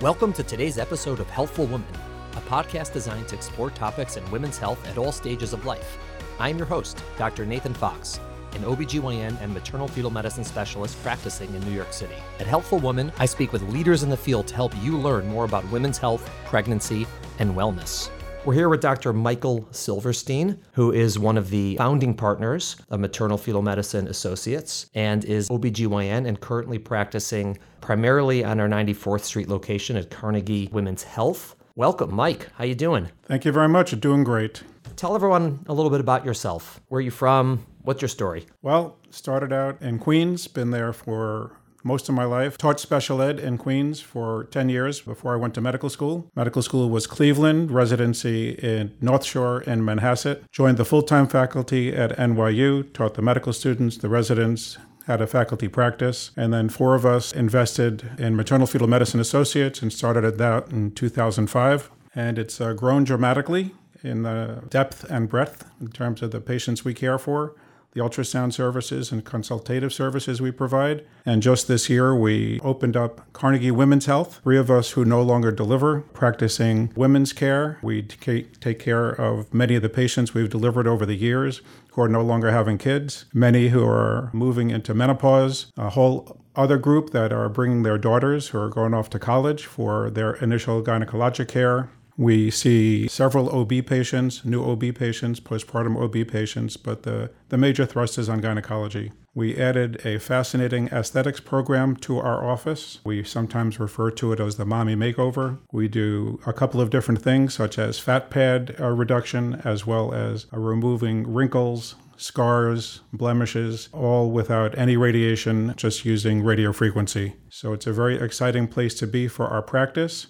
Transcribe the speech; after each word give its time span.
Welcome 0.00 0.32
to 0.32 0.42
today's 0.42 0.78
episode 0.78 1.20
of 1.20 1.28
Healthful 1.28 1.66
Woman, 1.66 1.92
a 2.32 2.40
podcast 2.40 2.94
designed 2.94 3.28
to 3.28 3.34
explore 3.34 3.68
topics 3.68 4.16
in 4.16 4.30
women's 4.30 4.56
health 4.56 4.82
at 4.88 4.96
all 4.96 5.12
stages 5.12 5.52
of 5.52 5.66
life. 5.66 5.98
I 6.38 6.48
am 6.48 6.56
your 6.56 6.66
host, 6.66 7.04
Dr. 7.18 7.44
Nathan 7.44 7.74
Fox, 7.74 8.18
an 8.54 8.62
OBGYN 8.62 9.38
and 9.42 9.52
maternal 9.52 9.88
fetal 9.88 10.10
medicine 10.10 10.42
specialist 10.42 10.96
practicing 11.02 11.54
in 11.54 11.60
New 11.66 11.74
York 11.74 11.92
City. 11.92 12.14
At 12.38 12.46
Healthful 12.46 12.78
Woman, 12.78 13.12
I 13.18 13.26
speak 13.26 13.52
with 13.52 13.60
leaders 13.74 14.02
in 14.02 14.08
the 14.08 14.16
field 14.16 14.46
to 14.46 14.54
help 14.54 14.72
you 14.82 14.96
learn 14.96 15.28
more 15.28 15.44
about 15.44 15.70
women's 15.70 15.98
health, 15.98 16.30
pregnancy, 16.46 17.06
and 17.38 17.54
wellness. 17.54 18.08
We're 18.46 18.54
here 18.54 18.70
with 18.70 18.80
Dr. 18.80 19.12
Michael 19.12 19.68
Silverstein, 19.70 20.58
who 20.72 20.92
is 20.92 21.18
one 21.18 21.36
of 21.36 21.50
the 21.50 21.76
founding 21.76 22.14
partners 22.14 22.74
of 22.88 22.98
Maternal 22.98 23.36
Fetal 23.36 23.60
Medicine 23.60 24.08
Associates 24.08 24.86
and 24.94 25.26
is 25.26 25.50
OBGYN 25.50 26.26
and 26.26 26.40
currently 26.40 26.78
practicing 26.78 27.58
primarily 27.82 28.42
on 28.42 28.58
our 28.58 28.66
94th 28.66 29.24
Street 29.24 29.50
location 29.50 29.94
at 29.94 30.08
Carnegie 30.08 30.70
Women's 30.72 31.02
Health. 31.02 31.54
Welcome, 31.76 32.14
Mike. 32.14 32.48
How 32.54 32.64
you 32.64 32.74
doing? 32.74 33.10
Thank 33.24 33.44
you 33.44 33.52
very 33.52 33.68
much. 33.68 33.92
You're 33.92 34.00
doing 34.00 34.24
great. 34.24 34.62
Tell 34.96 35.14
everyone 35.14 35.62
a 35.66 35.74
little 35.74 35.90
bit 35.90 36.00
about 36.00 36.24
yourself. 36.24 36.80
Where 36.88 37.00
are 37.00 37.02
you 37.02 37.10
from? 37.10 37.66
What's 37.82 38.00
your 38.00 38.08
story? 38.08 38.46
Well, 38.62 38.96
started 39.10 39.52
out 39.52 39.82
in 39.82 39.98
Queens, 39.98 40.48
been 40.48 40.70
there 40.70 40.94
for 40.94 41.59
most 41.82 42.08
of 42.08 42.14
my 42.14 42.24
life. 42.24 42.58
Taught 42.58 42.80
special 42.80 43.22
ed 43.22 43.38
in 43.38 43.58
Queens 43.58 44.00
for 44.00 44.44
10 44.44 44.68
years 44.68 45.00
before 45.00 45.34
I 45.34 45.36
went 45.36 45.54
to 45.54 45.60
medical 45.60 45.88
school. 45.88 46.30
Medical 46.34 46.62
school 46.62 46.90
was 46.90 47.06
Cleveland, 47.06 47.70
residency 47.70 48.50
in 48.50 48.96
North 49.00 49.24
Shore 49.24 49.62
and 49.66 49.82
Manhasset. 49.82 50.42
Joined 50.50 50.76
the 50.76 50.84
full 50.84 51.02
time 51.02 51.26
faculty 51.26 51.94
at 51.94 52.16
NYU, 52.16 52.92
taught 52.92 53.14
the 53.14 53.22
medical 53.22 53.52
students, 53.52 53.96
the 53.96 54.08
residents, 54.08 54.78
had 55.06 55.20
a 55.20 55.26
faculty 55.26 55.68
practice. 55.68 56.30
And 56.36 56.52
then 56.52 56.68
four 56.68 56.94
of 56.94 57.04
us 57.04 57.32
invested 57.32 58.10
in 58.18 58.36
Maternal 58.36 58.66
Fetal 58.66 58.86
Medicine 58.86 59.20
Associates 59.20 59.82
and 59.82 59.92
started 59.92 60.24
at 60.24 60.38
that 60.38 60.68
in 60.70 60.92
2005. 60.92 61.90
And 62.14 62.38
it's 62.38 62.60
uh, 62.60 62.74
grown 62.74 63.04
dramatically 63.04 63.72
in 64.02 64.22
the 64.22 64.62
depth 64.68 65.04
and 65.10 65.28
breadth 65.28 65.64
in 65.80 65.88
terms 65.88 66.22
of 66.22 66.30
the 66.30 66.40
patients 66.40 66.84
we 66.84 66.94
care 66.94 67.18
for 67.18 67.54
the 67.92 68.00
ultrasound 68.00 68.52
services 68.52 69.10
and 69.10 69.24
consultative 69.24 69.92
services 69.92 70.40
we 70.40 70.50
provide. 70.50 71.04
And 71.26 71.42
just 71.42 71.68
this 71.68 71.90
year, 71.90 72.14
we 72.14 72.60
opened 72.60 72.96
up 72.96 73.32
Carnegie 73.32 73.70
Women's 73.70 74.06
Health, 74.06 74.40
three 74.42 74.58
of 74.58 74.70
us 74.70 74.92
who 74.92 75.04
no 75.04 75.22
longer 75.22 75.50
deliver, 75.50 76.00
practicing 76.00 76.92
women's 76.94 77.32
care. 77.32 77.78
We 77.82 78.02
take 78.02 78.78
care 78.78 79.10
of 79.10 79.52
many 79.52 79.74
of 79.74 79.82
the 79.82 79.88
patients 79.88 80.34
we've 80.34 80.50
delivered 80.50 80.86
over 80.86 81.04
the 81.04 81.16
years 81.16 81.62
who 81.92 82.02
are 82.02 82.08
no 82.08 82.22
longer 82.22 82.52
having 82.52 82.78
kids, 82.78 83.24
many 83.34 83.68
who 83.68 83.84
are 83.84 84.30
moving 84.32 84.70
into 84.70 84.94
menopause, 84.94 85.72
a 85.76 85.90
whole 85.90 86.40
other 86.56 86.78
group 86.78 87.10
that 87.10 87.32
are 87.32 87.48
bringing 87.48 87.82
their 87.82 87.98
daughters 87.98 88.48
who 88.48 88.58
are 88.58 88.68
going 88.68 88.92
off 88.94 89.10
to 89.10 89.18
college 89.18 89.66
for 89.66 90.10
their 90.10 90.34
initial 90.34 90.82
gynecologic 90.82 91.48
care, 91.48 91.90
we 92.20 92.50
see 92.50 93.08
several 93.08 93.48
OB 93.48 93.86
patients, 93.86 94.44
new 94.44 94.62
OB 94.62 94.94
patients, 94.94 95.40
postpartum 95.40 95.96
OB 95.98 96.28
patients, 96.28 96.76
but 96.76 97.04
the, 97.04 97.30
the 97.48 97.56
major 97.56 97.86
thrust 97.86 98.18
is 98.18 98.28
on 98.28 98.42
gynecology. 98.42 99.10
We 99.34 99.56
added 99.56 100.04
a 100.04 100.18
fascinating 100.18 100.88
aesthetics 100.88 101.40
program 101.40 101.96
to 101.96 102.18
our 102.18 102.46
office. 102.46 102.98
We 103.04 103.24
sometimes 103.24 103.80
refer 103.80 104.10
to 104.10 104.34
it 104.34 104.40
as 104.40 104.56
the 104.56 104.66
mommy 104.66 104.94
makeover. 104.96 105.60
We 105.72 105.88
do 105.88 106.38
a 106.44 106.52
couple 106.52 106.82
of 106.82 106.90
different 106.90 107.22
things, 107.22 107.54
such 107.54 107.78
as 107.78 107.98
fat 107.98 108.28
pad 108.28 108.76
uh, 108.78 108.88
reduction, 108.88 109.62
as 109.64 109.86
well 109.86 110.12
as 110.12 110.44
uh, 110.52 110.58
removing 110.58 111.32
wrinkles, 111.32 111.94
scars, 112.18 113.00
blemishes, 113.14 113.88
all 113.94 114.30
without 114.30 114.76
any 114.76 114.98
radiation, 114.98 115.72
just 115.74 116.04
using 116.04 116.42
radio 116.42 116.70
frequency. 116.70 117.36
So 117.48 117.72
it's 117.72 117.86
a 117.86 117.94
very 117.94 118.20
exciting 118.20 118.68
place 118.68 118.94
to 118.96 119.06
be 119.06 119.26
for 119.26 119.46
our 119.46 119.62
practice 119.62 120.26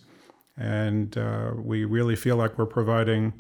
and 0.57 1.17
uh, 1.17 1.53
we 1.57 1.85
really 1.85 2.17
feel 2.17 2.37
like 2.37 2.59
we're 2.59 2.67
providing 2.67 3.33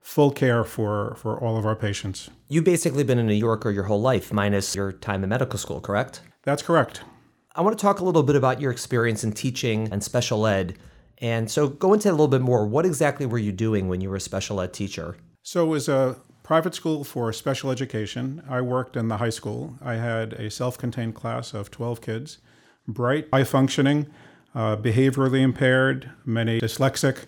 full 0.00 0.30
care 0.30 0.62
for, 0.62 1.16
for 1.16 1.38
all 1.40 1.56
of 1.58 1.66
our 1.66 1.74
patients. 1.74 2.30
You've 2.48 2.64
basically 2.64 3.02
been 3.02 3.18
a 3.18 3.24
New 3.24 3.34
Yorker 3.34 3.70
your 3.70 3.84
whole 3.84 4.00
life, 4.00 4.32
minus 4.32 4.74
your 4.76 4.92
time 4.92 5.24
in 5.24 5.30
medical 5.30 5.58
school, 5.58 5.80
correct? 5.80 6.20
That's 6.44 6.62
correct. 6.62 7.02
I 7.56 7.62
want 7.62 7.76
to 7.76 7.82
talk 7.82 8.00
a 8.00 8.04
little 8.04 8.22
bit 8.22 8.36
about 8.36 8.60
your 8.60 8.70
experience 8.70 9.24
in 9.24 9.32
teaching 9.32 9.88
and 9.90 10.04
special 10.04 10.46
ed. 10.46 10.78
And 11.18 11.50
so 11.50 11.68
go 11.68 11.92
into 11.92 12.08
a 12.08 12.12
little 12.12 12.28
bit 12.28 12.42
more. 12.42 12.66
What 12.66 12.86
exactly 12.86 13.26
were 13.26 13.38
you 13.38 13.50
doing 13.50 13.88
when 13.88 14.00
you 14.00 14.10
were 14.10 14.16
a 14.16 14.20
special 14.20 14.60
ed 14.60 14.72
teacher? 14.72 15.16
So 15.42 15.64
it 15.64 15.68
was 15.68 15.88
a 15.88 16.16
private 16.42 16.74
school 16.74 17.02
for 17.02 17.32
special 17.32 17.70
education. 17.70 18.42
I 18.48 18.60
worked 18.60 18.96
in 18.96 19.08
the 19.08 19.16
high 19.16 19.30
school. 19.30 19.76
I 19.82 19.94
had 19.94 20.34
a 20.34 20.50
self 20.50 20.78
contained 20.78 21.16
class 21.16 21.54
of 21.54 21.70
12 21.70 22.00
kids, 22.00 22.38
bright, 22.86 23.26
high 23.32 23.42
functioning, 23.42 24.06
uh, 24.56 24.76
behaviorally 24.76 25.40
impaired, 25.40 26.10
many 26.24 26.58
dyslexic. 26.60 27.26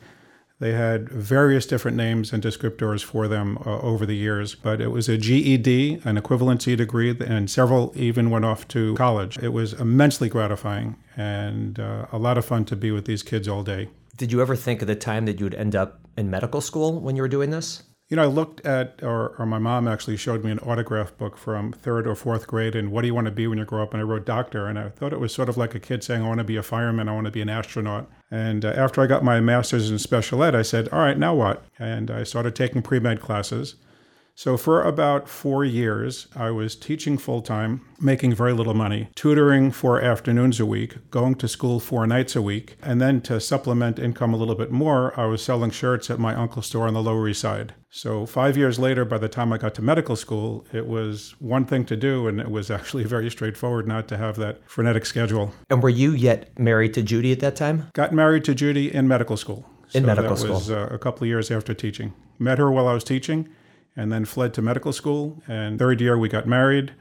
They 0.60 0.72
had 0.72 1.08
various 1.08 1.66
different 1.66 1.96
names 1.96 2.32
and 2.32 2.42
descriptors 2.42 3.04
for 3.04 3.28
them 3.28 3.58
uh, 3.64 3.78
over 3.80 4.04
the 4.04 4.16
years, 4.16 4.56
but 4.56 4.80
it 4.80 4.88
was 4.88 5.08
a 5.08 5.16
GED, 5.16 6.00
an 6.04 6.16
equivalency 6.16 6.76
degree, 6.76 7.16
and 7.20 7.48
several 7.48 7.92
even 7.94 8.30
went 8.30 8.44
off 8.44 8.66
to 8.68 8.94
college. 8.96 9.38
It 9.38 9.52
was 9.52 9.74
immensely 9.74 10.28
gratifying 10.28 10.96
and 11.16 11.78
uh, 11.78 12.06
a 12.10 12.18
lot 12.18 12.38
of 12.38 12.44
fun 12.44 12.64
to 12.64 12.76
be 12.76 12.90
with 12.90 13.04
these 13.04 13.22
kids 13.22 13.46
all 13.46 13.62
day. 13.62 13.88
Did 14.16 14.32
you 14.32 14.40
ever 14.40 14.56
think 14.56 14.82
at 14.82 14.88
the 14.88 14.96
time 14.96 15.26
that 15.26 15.38
you 15.38 15.46
would 15.46 15.54
end 15.54 15.76
up 15.76 16.00
in 16.16 16.28
medical 16.28 16.60
school 16.60 16.98
when 17.00 17.14
you 17.14 17.22
were 17.22 17.28
doing 17.28 17.50
this? 17.50 17.84
You 18.08 18.16
know, 18.16 18.22
I 18.22 18.26
looked 18.26 18.64
at, 18.64 19.00
or, 19.02 19.34
or, 19.38 19.44
my 19.44 19.58
mom 19.58 19.86
actually 19.86 20.16
showed 20.16 20.42
me 20.42 20.50
an 20.50 20.60
autograph 20.60 21.14
book 21.18 21.36
from 21.36 21.72
third 21.72 22.06
or 22.06 22.14
fourth 22.14 22.46
grade, 22.46 22.74
and 22.74 22.90
what 22.90 23.02
do 23.02 23.06
you 23.06 23.14
want 23.14 23.26
to 23.26 23.30
be 23.30 23.46
when 23.46 23.58
you 23.58 23.66
grow 23.66 23.82
up? 23.82 23.92
And 23.92 24.00
I 24.00 24.04
wrote 24.04 24.24
doctor, 24.24 24.66
and 24.66 24.78
I 24.78 24.88
thought 24.88 25.12
it 25.12 25.20
was 25.20 25.34
sort 25.34 25.50
of 25.50 25.58
like 25.58 25.74
a 25.74 25.80
kid 25.80 26.02
saying, 26.02 26.22
I 26.22 26.26
want 26.26 26.38
to 26.38 26.44
be 26.44 26.56
a 26.56 26.62
fireman, 26.62 27.10
I 27.10 27.14
want 27.14 27.26
to 27.26 27.30
be 27.30 27.42
an 27.42 27.50
astronaut. 27.50 28.10
And 28.30 28.64
uh, 28.64 28.68
after 28.70 29.02
I 29.02 29.06
got 29.06 29.24
my 29.24 29.40
master's 29.40 29.90
in 29.90 29.98
special 29.98 30.42
ed, 30.42 30.54
I 30.54 30.62
said, 30.62 30.88
all 30.88 31.00
right, 31.00 31.18
now 31.18 31.34
what? 31.34 31.64
And 31.78 32.10
I 32.10 32.22
started 32.22 32.56
taking 32.56 32.80
pre 32.80 32.98
med 32.98 33.20
classes. 33.20 33.74
So, 34.38 34.56
for 34.56 34.84
about 34.84 35.28
four 35.28 35.64
years, 35.64 36.28
I 36.36 36.52
was 36.52 36.76
teaching 36.76 37.18
full 37.18 37.42
time, 37.42 37.80
making 38.00 38.36
very 38.36 38.52
little 38.52 38.72
money, 38.72 39.08
tutoring 39.16 39.72
four 39.72 40.00
afternoons 40.00 40.60
a 40.60 40.64
week, 40.64 41.10
going 41.10 41.34
to 41.34 41.48
school 41.48 41.80
four 41.80 42.06
nights 42.06 42.36
a 42.36 42.40
week. 42.40 42.76
And 42.80 43.00
then 43.00 43.20
to 43.22 43.40
supplement 43.40 43.98
income 43.98 44.32
a 44.32 44.36
little 44.36 44.54
bit 44.54 44.70
more, 44.70 45.12
I 45.18 45.26
was 45.26 45.42
selling 45.42 45.72
shirts 45.72 46.08
at 46.08 46.20
my 46.20 46.36
uncle's 46.36 46.66
store 46.66 46.86
on 46.86 46.94
the 46.94 47.02
Lower 47.02 47.28
East 47.28 47.40
Side. 47.40 47.74
So, 47.90 48.26
five 48.26 48.56
years 48.56 48.78
later, 48.78 49.04
by 49.04 49.18
the 49.18 49.28
time 49.28 49.52
I 49.52 49.58
got 49.58 49.74
to 49.74 49.82
medical 49.82 50.14
school, 50.14 50.64
it 50.72 50.86
was 50.86 51.34
one 51.40 51.64
thing 51.64 51.84
to 51.86 51.96
do, 51.96 52.28
and 52.28 52.38
it 52.38 52.48
was 52.48 52.70
actually 52.78 53.02
very 53.02 53.32
straightforward 53.32 53.88
not 53.88 54.06
to 54.06 54.16
have 54.16 54.36
that 54.36 54.60
frenetic 54.70 55.04
schedule. 55.04 55.52
And 55.68 55.82
were 55.82 55.88
you 55.88 56.12
yet 56.12 56.56
married 56.56 56.94
to 56.94 57.02
Judy 57.02 57.32
at 57.32 57.40
that 57.40 57.56
time? 57.56 57.88
Got 57.92 58.12
married 58.12 58.44
to 58.44 58.54
Judy 58.54 58.94
in 58.94 59.08
medical 59.08 59.36
school. 59.36 59.68
In 59.94 60.02
so 60.02 60.06
medical 60.06 60.36
that 60.36 60.38
school. 60.38 60.54
was 60.54 60.70
uh, 60.70 60.88
a 60.92 60.98
couple 60.98 61.24
of 61.24 61.28
years 61.28 61.50
after 61.50 61.74
teaching. 61.74 62.14
Met 62.38 62.58
her 62.58 62.70
while 62.70 62.86
I 62.86 62.92
was 62.92 63.02
teaching 63.02 63.48
and 63.98 64.12
then 64.12 64.24
fled 64.24 64.54
to 64.54 64.62
medical 64.62 64.92
school. 64.92 65.42
And 65.48 65.78
third 65.78 66.00
year, 66.00 66.16
we 66.16 66.28
got 66.28 66.46
married 66.46 66.92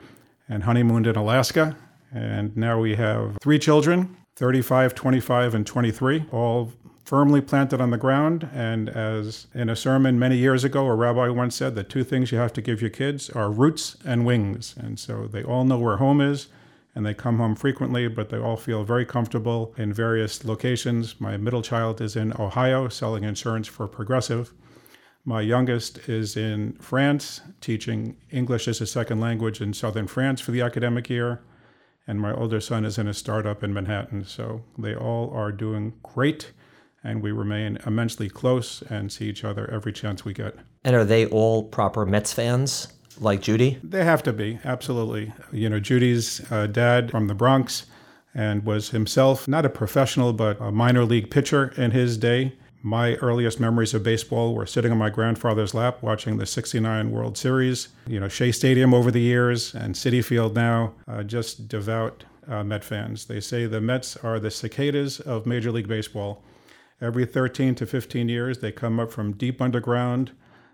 and 0.50 0.64
honeymooned 0.64 1.06
in 1.06 1.16
Alaska. 1.16 1.78
And 2.12 2.58
now 2.58 2.80
we 2.80 2.96
have 2.96 3.38
three 3.42 3.60
children 3.60 4.18
35, 4.36 4.94
25, 4.94 5.56
and 5.56 5.66
23, 5.66 6.26
all 6.32 6.72
firmly 7.06 7.42
planted 7.42 7.80
on 7.82 7.92
the 7.92 7.98
ground. 7.98 8.50
And 8.54 8.90
as 8.90 9.48
in 9.54 9.70
a 9.70 9.76
sermon 9.76 10.20
many 10.20 10.38
years 10.38 10.64
ago, 10.64 10.86
a 10.86 10.96
rabbi 10.96 11.30
once 11.30 11.56
said, 11.56 11.76
the 11.76 11.84
two 11.84 12.04
things 12.04 12.32
you 12.32 12.38
have 12.38 12.54
to 12.54 12.62
give 12.62 12.82
your 12.82 12.90
kids 12.90 13.30
are 13.30 13.52
roots 13.52 13.96
and 14.04 14.26
wings. 14.26 14.76
And 14.78 15.00
so 15.00 15.28
they 15.28 15.44
all 15.44 15.66
know 15.66 15.80
where 15.80 15.98
home 15.98 16.20
is 16.20 16.48
and 16.94 17.06
they 17.06 17.14
come 17.14 17.38
home 17.38 17.56
frequently, 17.56 18.08
but 18.08 18.30
they 18.30 18.40
all 18.40 18.58
feel 18.58 18.84
very 18.84 19.06
comfortable 19.06 19.74
in 19.78 19.94
various 19.94 20.44
locations. 20.44 21.22
My 21.22 21.38
middle 21.38 21.62
child 21.62 22.02
is 22.02 22.16
in 22.16 22.34
Ohio 22.40 22.90
selling 22.90 23.24
insurance 23.24 23.68
for 23.68 23.88
Progressive. 23.88 24.52
My 25.28 25.42
youngest 25.42 26.08
is 26.08 26.38
in 26.38 26.78
France, 26.80 27.42
teaching 27.60 28.16
English 28.32 28.66
as 28.70 28.80
a 28.80 28.88
second 28.88 29.20
language 29.20 29.60
in 29.60 29.74
southern 29.74 30.08
France 30.08 30.40
for 30.40 30.52
the 30.52 30.62
academic 30.62 31.10
year. 31.10 31.42
And 32.08 32.22
my 32.22 32.34
older 32.34 32.62
son 32.62 32.86
is 32.86 32.98
in 32.98 33.10
a 33.10 33.14
startup 33.14 33.62
in 33.62 33.74
Manhattan. 33.74 34.24
So 34.24 34.64
they 34.78 34.96
all 34.96 35.30
are 35.32 35.52
doing 35.52 35.96
great. 36.02 36.54
And 37.04 37.22
we 37.22 37.34
remain 37.34 37.78
immensely 37.86 38.30
close 38.30 38.82
and 38.84 39.12
see 39.12 39.28
each 39.28 39.44
other 39.44 39.70
every 39.70 39.92
chance 39.92 40.24
we 40.24 40.34
get. 40.34 40.56
And 40.86 40.96
are 40.96 41.04
they 41.04 41.26
all 41.26 41.62
proper 41.62 42.06
Mets 42.06 42.32
fans 42.32 42.88
like 43.20 43.42
Judy? 43.42 43.80
They 43.84 44.06
have 44.06 44.24
to 44.24 44.32
be, 44.32 44.60
absolutely. 44.64 45.34
You 45.52 45.68
know, 45.68 45.82
Judy's 45.82 46.50
uh, 46.50 46.68
dad 46.68 47.12
from 47.12 47.28
the 47.28 47.36
Bronx 47.36 47.86
and 48.34 48.64
was 48.64 48.92
himself 48.92 49.46
not 49.46 49.66
a 49.66 49.70
professional, 49.70 50.32
but 50.32 50.58
a 50.62 50.72
minor 50.72 51.04
league 51.04 51.30
pitcher 51.30 51.74
in 51.76 51.92
his 51.92 52.18
day. 52.18 52.54
My 52.84 53.16
earliest 53.16 53.60
memories 53.60 53.94
of 53.94 54.04
baseball 54.04 54.54
were 54.54 54.66
sitting 54.66 54.92
on 54.92 54.98
my 54.98 55.10
grandfather's 55.10 55.74
lap 55.74 56.04
watching 56.04 56.38
the 56.38 56.46
69 56.46 57.12
World 57.12 57.38
Series. 57.38 57.90
You 58.06 58.20
know, 58.20 58.28
Shea 58.28 58.52
Stadium 58.52 58.94
over 58.94 59.10
the 59.10 59.22
years 59.22 59.74
and 59.74 59.96
Citi 59.96 60.24
Field 60.24 60.56
now, 60.56 60.94
uh, 61.08 61.24
just 61.24 61.68
devout 61.68 62.24
uh, 62.48 62.64
Met 62.64 62.84
fans. 62.84 63.26
They 63.26 63.40
say 63.40 63.66
the 63.66 63.82
Mets 63.82 64.16
are 64.18 64.40
the 64.40 64.52
cicadas 64.52 65.20
of 65.20 65.46
Major 65.46 65.72
League 65.72 65.88
Baseball. 65.88 66.44
Every 67.02 67.26
13 67.26 67.76
to 67.76 67.86
15 67.86 68.30
years, 68.30 68.60
they 68.60 68.72
come 68.72 69.00
up 69.00 69.12
from 69.12 69.34
deep 69.34 69.62
underground. 69.62 70.32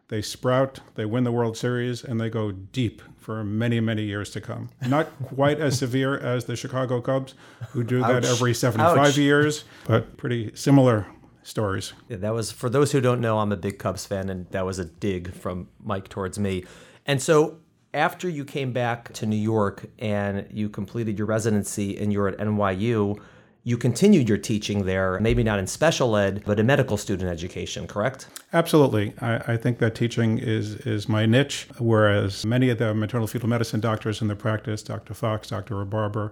they 0.10 0.22
sprout, 0.22 0.82
they 0.96 1.06
win 1.06 1.24
the 1.24 1.32
World 1.32 1.58
Series, 1.58 2.04
and 2.04 2.20
they 2.22 2.30
go 2.30 2.52
deep 2.52 3.02
for 3.18 3.44
many, 3.44 3.80
many 3.80 4.04
years 4.04 4.30
to 4.32 4.42
come. 4.42 4.70
Not 4.88 5.08
quite 5.24 5.60
as 5.60 5.80
severe 5.80 6.18
as 6.18 6.46
the 6.46 6.56
Chicago 6.56 7.02
Cubs, 7.02 7.34
who 7.72 7.84
do 7.84 8.02
that 8.02 8.24
Ouch. 8.24 8.26
every 8.26 8.54
75 8.54 8.98
Ouch. 8.98 9.18
years, 9.18 9.64
but 9.86 10.18
pretty 10.18 10.52
similar 10.54 11.08
stories. 11.44 11.94
Yeah, 12.10 12.18
that 12.18 12.34
was 12.34 12.52
for 12.52 12.70
those 12.70 12.92
who 12.92 13.02
don't 13.02 13.22
know, 13.22 13.40
I'm 13.40 13.52
a 13.52 13.58
big 13.58 13.80
Cubs 13.80 14.06
fan, 14.06 14.30
and 14.30 14.48
that 14.52 14.66
was 14.66 14.80
a 14.80 14.86
dig 14.86 15.34
from 15.34 15.68
Mike 15.84 16.10
towards 16.10 16.40
me. 16.40 16.64
And 17.06 17.22
so 17.22 17.60
after 17.94 18.28
you 18.28 18.44
came 18.44 18.74
back 18.74 19.14
to 19.14 19.26
New 19.26 19.36
York 19.36 19.86
and 20.00 20.48
you 20.52 20.70
completed 20.70 21.18
your 21.18 21.28
residency 21.28 21.98
and 21.98 22.12
you're 22.12 22.28
at 22.28 22.38
NYU, 22.38 23.20
you 23.66 23.78
continued 23.78 24.28
your 24.28 24.38
teaching 24.38 24.86
there, 24.86 25.20
maybe 25.22 25.42
not 25.42 25.58
in 25.58 25.68
special 25.68 26.18
ed, 26.18 26.44
but 26.46 26.60
in 26.60 26.66
medical 26.66 26.98
student 26.98 27.30
education, 27.30 27.88
correct? 27.88 28.28
Absolutely. 28.52 29.14
I, 29.22 29.54
I 29.54 29.58
think 29.58 29.80
that 29.80 29.96
teaching 29.96 30.38
is, 30.38 30.76
is 30.86 31.08
my 31.08 31.26
niche, 31.26 31.68
whereas 31.80 32.46
many 32.46 32.70
of 32.70 32.78
the 32.78 32.94
maternal 32.94 33.28
fetal 33.28 33.48
medicine 33.48 33.80
doctors 33.80 34.22
in 34.22 34.28
the 34.28 34.36
practice, 34.36 34.84
Dr. 34.84 35.14
Fox, 35.14 35.50
Dr. 35.50 35.76
Rebarber, 35.76 36.32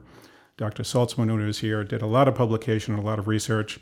Dr. 0.57 0.83
Saltzman, 0.83 1.29
who 1.29 1.37
was 1.37 1.59
here, 1.59 1.83
did 1.85 2.01
a 2.01 2.07
lot 2.07 2.27
of 2.27 2.35
publication, 2.35 2.95
a 2.95 3.01
lot 3.01 3.17
of 3.17 3.27
research. 3.27 3.79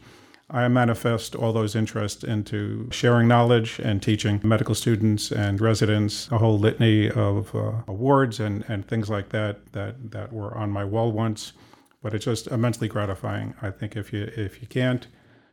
I 0.52 0.68
manifest 0.68 1.36
all 1.36 1.54
those 1.54 1.76
interests 1.76 2.24
into 2.24 2.90
sharing 2.92 3.28
knowledge 3.28 3.80
and 3.80 4.02
teaching 4.02 4.40
medical 4.44 4.74
students 4.74 5.32
and 5.32 5.62
residents 5.62 6.28
a 6.32 6.40
whole 6.40 6.58
litany 6.58 7.10
of 7.12 7.54
uh, 7.54 7.72
awards 7.88 8.40
and, 8.40 8.66
and 8.68 8.88
things 8.88 9.10
like 9.10 9.30
that, 9.30 9.72
that 9.74 10.12
that 10.12 10.34
were 10.34 10.58
on 10.58 10.72
my 10.72 10.84
wall 10.84 11.12
once. 11.12 11.54
But 12.02 12.14
it's 12.14 12.26
just 12.26 12.48
immensely 12.48 12.88
gratifying. 12.88 13.54
I 13.62 13.70
think 13.70 13.96
if 13.96 14.12
you 14.12 14.32
if 14.36 14.62
you 14.62 14.68
can't 14.68 15.06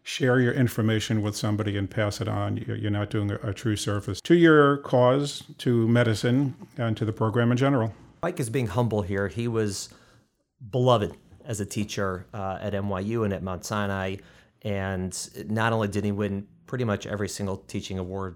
share 0.03 0.41
your 0.41 0.53
information 0.53 1.21
with 1.21 1.37
somebody 1.37 1.77
and 1.77 1.91
pass 1.91 2.21
it 2.21 2.29
on, 2.29 2.57
you're 2.57 2.91
not 2.91 3.11
doing 3.11 3.31
a, 3.33 3.37
a 3.43 3.53
true 3.53 3.77
service 3.77 4.21
to 4.23 4.35
your 4.35 4.79
cause, 4.79 5.43
to 5.59 5.87
medicine, 5.89 6.55
and 6.79 6.97
to 6.97 7.05
the 7.05 7.13
program 7.13 7.51
in 7.51 7.57
general. 7.57 7.93
Mike 8.23 8.41
is 8.41 8.49
being 8.49 8.69
humble 8.69 9.03
here. 9.03 9.29
He 9.29 9.47
was 9.47 9.91
beloved 10.71 11.15
as 11.45 11.61
a 11.61 11.67
teacher 11.67 12.27
uh, 12.33 12.59
at 12.61 12.73
NYU 12.73 13.25
and 13.25 13.35
at 13.35 13.43
Mount 13.43 13.65
Sinai. 13.65 14.17
And 14.67 15.17
not 15.49 15.73
only 15.73 15.87
did 15.87 16.05
he 16.05 16.11
win 16.11 16.49
pretty 16.67 16.83
much 16.83 17.07
every 17.07 17.29
single 17.29 17.57
teaching 17.57 18.01
award 18.01 18.35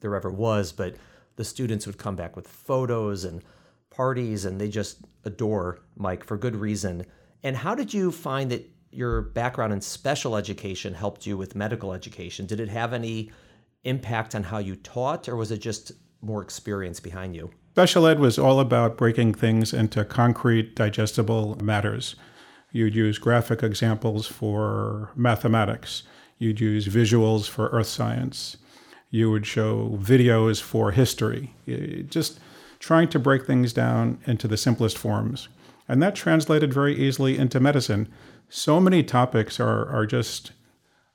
there 0.00 0.14
ever 0.14 0.30
was, 0.30 0.70
but 0.70 0.96
the 1.36 1.44
students 1.44 1.86
would 1.86 1.96
come 1.96 2.14
back 2.14 2.36
with 2.36 2.46
photos 2.46 3.24
and 3.24 3.42
parties, 3.88 4.44
and 4.44 4.60
they 4.60 4.68
just 4.68 4.98
adore 5.24 5.78
Mike 5.96 6.24
for 6.24 6.36
good 6.36 6.56
reason. 6.56 7.06
And 7.42 7.56
how 7.56 7.74
did 7.74 7.94
you 7.94 8.12
find 8.12 8.50
that 8.50 8.70
your 8.90 9.22
background 9.22 9.72
in 9.72 9.80
special 9.80 10.36
education 10.36 10.92
helped 10.92 11.26
you 11.26 11.38
with 11.38 11.56
medical 11.56 11.94
education? 11.94 12.44
Did 12.44 12.60
it 12.60 12.68
have 12.68 12.92
any 12.92 13.30
impact 13.84 14.34
on 14.34 14.42
how 14.42 14.58
you 14.58 14.76
taught, 14.76 15.26
or 15.26 15.36
was 15.36 15.50
it 15.50 15.58
just 15.62 15.92
more 16.20 16.42
experience 16.42 17.00
behind 17.00 17.34
you? 17.34 17.50
Special 17.72 18.06
ed 18.06 18.18
was 18.18 18.38
all 18.38 18.60
about 18.60 18.98
breaking 18.98 19.32
things 19.32 19.72
into 19.72 20.04
concrete, 20.04 20.76
digestible 20.76 21.56
matters. 21.62 22.14
You'd 22.76 22.94
use 22.94 23.16
graphic 23.16 23.62
examples 23.62 24.26
for 24.26 25.10
mathematics. 25.16 26.02
You'd 26.38 26.60
use 26.60 26.86
visuals 26.86 27.48
for 27.48 27.68
earth 27.68 27.86
science. 27.86 28.58
You 29.08 29.30
would 29.30 29.46
show 29.46 29.98
videos 29.98 30.60
for 30.60 30.90
history. 30.90 31.54
Just 32.10 32.38
trying 32.78 33.08
to 33.08 33.18
break 33.18 33.46
things 33.46 33.72
down 33.72 34.18
into 34.26 34.46
the 34.46 34.58
simplest 34.58 34.98
forms. 34.98 35.48
And 35.88 36.02
that 36.02 36.14
translated 36.14 36.74
very 36.74 36.94
easily 36.94 37.38
into 37.38 37.60
medicine. 37.60 38.12
So 38.50 38.78
many 38.78 39.02
topics 39.02 39.58
are, 39.58 39.88
are 39.88 40.04
just 40.04 40.52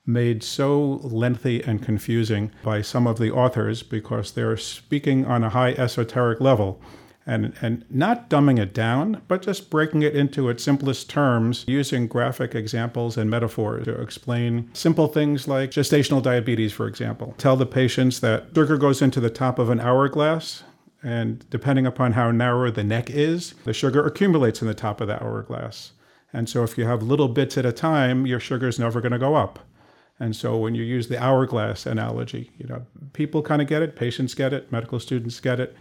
made 0.03 0.41
so 0.41 0.99
lengthy 1.03 1.63
and 1.63 1.83
confusing 1.83 2.51
by 2.63 2.81
some 2.81 3.05
of 3.05 3.19
the 3.19 3.31
authors 3.31 3.83
because 3.83 4.31
they're 4.31 4.57
speaking 4.57 5.27
on 5.27 5.43
a 5.43 5.49
high 5.49 5.73
esoteric 5.73 6.41
level 6.41 6.81
and, 7.25 7.53
and 7.61 7.85
not 7.89 8.29
dumbing 8.29 8.59
it 8.59 8.73
down, 8.73 9.21
but 9.27 9.43
just 9.43 9.69
breaking 9.69 10.01
it 10.01 10.15
into 10.15 10.49
its 10.49 10.63
simplest 10.63 11.09
terms 11.09 11.63
using 11.67 12.07
graphic 12.07 12.55
examples 12.55 13.17
and 13.17 13.29
metaphors 13.29 13.85
to 13.85 14.01
explain 14.01 14.69
simple 14.73 15.07
things 15.07 15.47
like 15.47 15.71
gestational 15.71 16.21
diabetes, 16.21 16.73
for 16.73 16.87
example. 16.87 17.35
Tell 17.37 17.55
the 17.55 17.65
patients 17.65 18.19
that 18.21 18.47
sugar 18.55 18.77
goes 18.77 19.01
into 19.01 19.19
the 19.19 19.29
top 19.29 19.59
of 19.59 19.69
an 19.69 19.79
hourglass. 19.79 20.63
And 21.03 21.49
depending 21.49 21.87
upon 21.87 22.13
how 22.13 22.29
narrow 22.31 22.69
the 22.69 22.83
neck 22.83 23.09
is, 23.09 23.55
the 23.63 23.73
sugar 23.73 24.05
accumulates 24.05 24.61
in 24.61 24.67
the 24.67 24.75
top 24.75 25.01
of 25.01 25.07
the 25.07 25.21
hourglass. 25.21 25.93
And 26.31 26.47
so, 26.47 26.63
if 26.63 26.77
you 26.77 26.85
have 26.85 27.01
little 27.01 27.27
bits 27.27 27.57
at 27.57 27.65
a 27.65 27.71
time, 27.71 28.27
your 28.27 28.39
sugar 28.39 28.67
is 28.67 28.77
never 28.77 29.01
going 29.01 29.11
to 29.11 29.19
go 29.19 29.35
up. 29.35 29.59
And 30.21 30.35
so 30.35 30.55
when 30.55 30.75
you 30.75 30.83
use 30.83 31.07
the 31.07 31.21
hourglass 31.21 31.87
analogy, 31.87 32.51
you 32.59 32.67
know, 32.67 32.85
people 33.13 33.41
kind 33.41 33.59
of 33.59 33.67
get 33.67 33.81
it, 33.81 33.95
patients 33.95 34.35
get 34.35 34.53
it, 34.53 34.71
medical 34.71 34.99
students 34.99 35.39
get 35.39 35.59
it. 35.59 35.75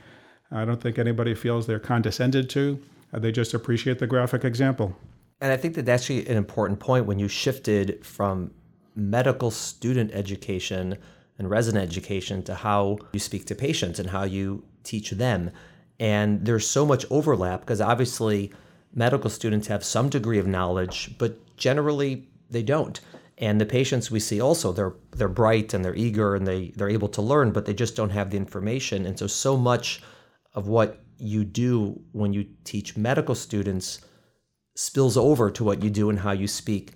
I 0.51 0.65
don't 0.65 0.81
think 0.81 0.99
anybody 0.99 1.35
feels 1.35 1.67
they're 1.67 1.79
condescended 1.79 2.51
to. 2.51 2.81
Uh, 3.13 3.19
They 3.19 3.33
just 3.33 3.55
appreciate 3.55 3.99
the 3.99 4.07
graphic 4.07 4.45
example. 4.45 4.97
And 5.41 5.53
I 5.53 5.57
think 5.57 5.75
that 5.75 5.87
that's 5.87 6.03
actually 6.03 6.29
an 6.29 6.37
important 6.37 6.81
point 6.81 7.07
when 7.07 7.19
you 7.19 7.29
shifted 7.29 8.05
from 8.05 8.51
medical 8.95 9.51
student 9.51 10.11
education 10.13 10.99
and 11.39 11.49
resident 11.49 11.83
education 11.83 12.43
to 12.43 12.55
how 12.55 12.99
you 13.13 13.21
speak 13.21 13.47
to 13.47 13.55
patients 13.55 13.99
and 13.99 14.11
how 14.11 14.25
you 14.25 14.63
teach 14.85 15.11
them. 15.13 15.51
And 15.99 16.45
there's 16.45 16.67
so 16.67 16.85
much 16.85 17.07
overlap 17.11 17.61
because 17.61 17.81
obviously 17.81 18.53
medical 18.95 19.31
students 19.31 19.69
have 19.69 19.85
some 19.85 20.09
degree 20.09 20.39
of 20.39 20.47
knowledge, 20.47 21.17
but 21.19 21.57
generally 21.57 22.29
they 22.51 22.63
don't. 22.63 23.01
And 23.39 23.59
the 23.59 23.67
patients 23.67 24.11
we 24.11 24.21
see 24.21 24.41
also 24.41 24.73
they're 24.73 24.93
they're 25.13 25.29
bright 25.29 25.73
and 25.73 25.83
they're 25.83 25.95
eager 25.95 26.35
and 26.35 26.47
they 26.47 26.73
they're 26.77 26.91
able 26.91 27.09
to 27.09 27.23
learn, 27.23 27.53
but 27.53 27.65
they 27.65 27.73
just 27.73 27.97
don't 27.97 28.11
have 28.11 28.31
the 28.31 28.37
information. 28.37 29.07
And 29.07 29.19
so 29.19 29.27
so 29.27 29.57
much 29.57 30.03
of 30.55 30.69
what 30.69 31.01
you 31.19 31.45
do 31.45 32.01
when 32.13 32.33
you 32.33 32.47
teach 32.65 32.97
medical 32.97 33.35
students 33.35 34.01
spills 34.75 35.17
over 35.17 35.51
to 35.51 35.63
what 35.65 35.83
you 35.83 35.91
do 35.91 36.09
and 36.09 36.21
how 36.21 36.33
you 36.33 36.49
speak 36.49 36.93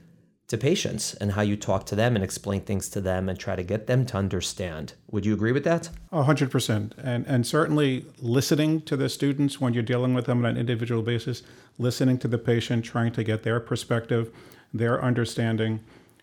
to 0.47 0.59
patients 0.59 1.15
and 1.15 1.33
how 1.33 1.43
you 1.43 1.57
talk 1.57 1.87
to 1.87 1.97
them 1.97 2.15
and 2.15 2.25
explain 2.25 2.61
things 2.61 2.89
to 2.91 3.01
them 3.01 3.29
and 3.29 3.39
try 3.39 3.57
to 3.57 3.63
get 3.63 3.87
them 3.87 4.05
to 4.05 4.17
understand. 4.17 4.93
Would 5.11 5.25
you 5.25 5.33
agree 5.33 5.53
with 5.53 5.65
that? 5.65 5.91
A 6.13 6.23
hundred 6.23 6.51
percent, 6.51 6.95
and 7.03 7.27
and 7.27 7.47
certainly 7.47 8.07
listening 8.21 8.83
to 8.83 8.97
the 8.97 9.09
students 9.09 9.61
when 9.61 9.73
you're 9.73 9.83
dealing 9.83 10.15
with 10.15 10.27
them 10.27 10.45
on 10.45 10.53
an 10.53 10.57
individual 10.57 11.03
basis, 11.03 11.43
listening 11.79 12.19
to 12.19 12.29
the 12.29 12.39
patient, 12.39 12.85
trying 12.85 13.13
to 13.13 13.25
get 13.25 13.43
their 13.43 13.59
perspective, 13.59 14.31
their 14.73 15.03
understanding, 15.03 15.81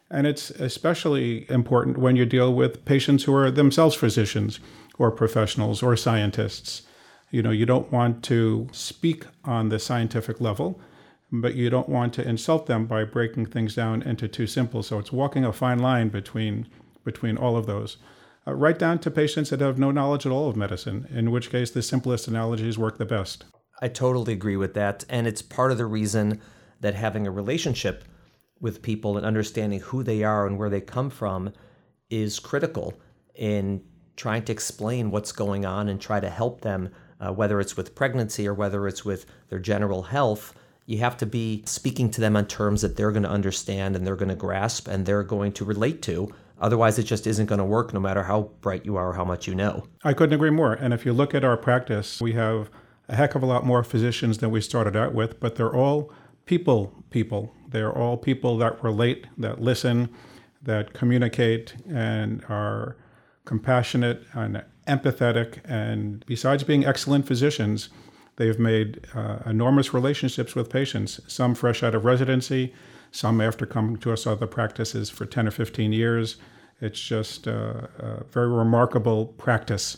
and 0.09 0.27
it's 0.27 0.51
especially 0.51 1.49
important 1.49 1.97
when 1.97 2.15
you 2.15 2.25
deal 2.25 2.53
with 2.53 2.85
patients 2.85 3.23
who 3.23 3.33
are 3.33 3.49
themselves 3.49 3.95
physicians 3.95 4.59
or 4.99 5.09
professionals 5.09 5.81
or 5.81 5.95
scientists. 5.95 6.83
You 7.31 7.41
know, 7.41 7.51
you 7.51 7.65
don't 7.65 7.91
want 7.91 8.23
to 8.25 8.67
speak 8.71 9.25
on 9.43 9.69
the 9.69 9.79
scientific 9.79 10.39
level, 10.41 10.79
but 11.31 11.55
you 11.55 11.69
don't 11.69 11.89
want 11.89 12.13
to 12.15 12.27
insult 12.27 12.65
them 12.65 12.85
by 12.85 13.05
breaking 13.05 13.47
things 13.47 13.73
down 13.73 14.01
into 14.01 14.27
too 14.27 14.47
simple. 14.47 14.83
So 14.83 14.99
it's 14.99 15.11
walking 15.13 15.45
a 15.45 15.53
fine 15.53 15.79
line 15.79 16.09
between 16.09 16.67
between 17.03 17.37
all 17.37 17.57
of 17.57 17.65
those. 17.65 17.97
Uh, 18.47 18.53
right 18.53 18.77
down 18.77 18.99
to 18.99 19.09
patients 19.09 19.49
that 19.49 19.61
have 19.61 19.79
no 19.79 19.91
knowledge 19.91 20.25
at 20.25 20.31
all 20.31 20.49
of 20.49 20.55
medicine, 20.55 21.07
in 21.11 21.31
which 21.31 21.49
case 21.49 21.71
the 21.71 21.81
simplest 21.81 22.27
analogies 22.27 22.77
work 22.77 22.97
the 22.97 23.05
best. 23.05 23.45
I 23.81 23.87
totally 23.87 24.33
agree 24.33 24.57
with 24.57 24.73
that. 24.75 25.05
And 25.09 25.25
it's 25.25 25.41
part 25.41 25.71
of 25.71 25.77
the 25.77 25.85
reason 25.85 26.41
that 26.81 26.95
having 26.95 27.25
a 27.25 27.31
relationship 27.31 28.03
with 28.59 28.81
people 28.81 29.17
and 29.17 29.25
understanding 29.25 29.79
who 29.79 30.03
they 30.03 30.23
are 30.23 30.45
and 30.45 30.57
where 30.57 30.69
they 30.69 30.81
come 30.81 31.09
from 31.09 31.53
is 32.09 32.39
critical 32.39 32.93
in 33.35 33.83
trying 34.15 34.43
to 34.43 34.51
explain 34.51 35.09
what's 35.09 35.31
going 35.31 35.65
on 35.65 35.87
and 35.87 35.99
try 35.99 36.19
to 36.19 36.29
help 36.29 36.61
them, 36.61 36.89
uh, 37.21 37.31
whether 37.31 37.59
it's 37.59 37.77
with 37.77 37.95
pregnancy 37.95 38.47
or 38.47 38.53
whether 38.53 38.87
it's 38.87 39.05
with 39.05 39.25
their 39.49 39.59
general 39.59 40.03
health. 40.03 40.53
You 40.85 40.97
have 40.97 41.15
to 41.17 41.25
be 41.25 41.63
speaking 41.65 42.09
to 42.11 42.21
them 42.21 42.35
on 42.35 42.47
terms 42.47 42.81
that 42.81 42.97
they're 42.97 43.11
going 43.11 43.23
to 43.23 43.29
understand 43.29 43.95
and 43.95 44.05
they're 44.05 44.15
going 44.15 44.29
to 44.29 44.35
grasp 44.35 44.87
and 44.87 45.05
they're 45.05 45.23
going 45.23 45.53
to 45.53 45.65
relate 45.65 46.01
to. 46.03 46.33
Otherwise, 46.59 46.99
it 46.99 47.03
just 47.03 47.25
isn't 47.25 47.45
going 47.45 47.59
to 47.59 47.65
work 47.65 47.93
no 47.93 47.99
matter 47.99 48.23
how 48.23 48.51
bright 48.61 48.85
you 48.85 48.95
are 48.95 49.09
or 49.09 49.13
how 49.13 49.23
much 49.23 49.47
you 49.47 49.55
know. 49.55 49.85
I 50.03 50.13
couldn't 50.13 50.33
agree 50.33 50.49
more. 50.49 50.73
And 50.73 50.93
if 50.93 51.05
you 51.05 51.13
look 51.13 51.33
at 51.33 51.43
our 51.43 51.57
practice, 51.57 52.19
we 52.19 52.33
have 52.33 52.69
a 53.07 53.15
heck 53.15 53.35
of 53.35 53.43
a 53.43 53.45
lot 53.45 53.65
more 53.65 53.83
physicians 53.83 54.39
than 54.39 54.51
we 54.51 54.61
started 54.61 54.95
out 54.95 55.13
with, 55.13 55.39
but 55.39 55.55
they're 55.55 55.73
all 55.73 56.11
people 56.45 57.03
people. 57.09 57.53
They're 57.67 57.95
all 57.95 58.17
people 58.17 58.57
that 58.57 58.83
relate, 58.83 59.27
that 59.37 59.61
listen, 59.61 60.09
that 60.61 60.93
communicate, 60.93 61.75
and 61.89 62.43
are 62.49 62.97
compassionate 63.45 64.23
and 64.33 64.63
empathetic. 64.91 65.59
And 65.63 66.23
besides 66.25 66.63
being 66.63 66.85
excellent 66.85 67.25
physicians, 67.27 67.89
they've 68.35 68.59
made 68.59 69.05
uh, 69.13 69.39
enormous 69.45 69.93
relationships 69.93 70.55
with 70.55 70.69
patients, 70.69 71.19
some 71.27 71.55
fresh 71.55 71.83
out 71.83 71.95
of 71.95 72.05
residency, 72.05 72.73
some 73.11 73.41
after 73.41 73.65
coming 73.65 73.97
to 73.97 74.11
us 74.13 74.25
other 74.25 74.47
practices 74.47 75.09
for 75.09 75.25
10 75.25 75.47
or 75.47 75.51
15 75.51 75.93
years. 75.93 76.37
It's 76.79 76.99
just 76.99 77.47
uh, 77.47 77.87
a 77.99 78.23
very 78.31 78.49
remarkable 78.49 79.27
practice 79.27 79.97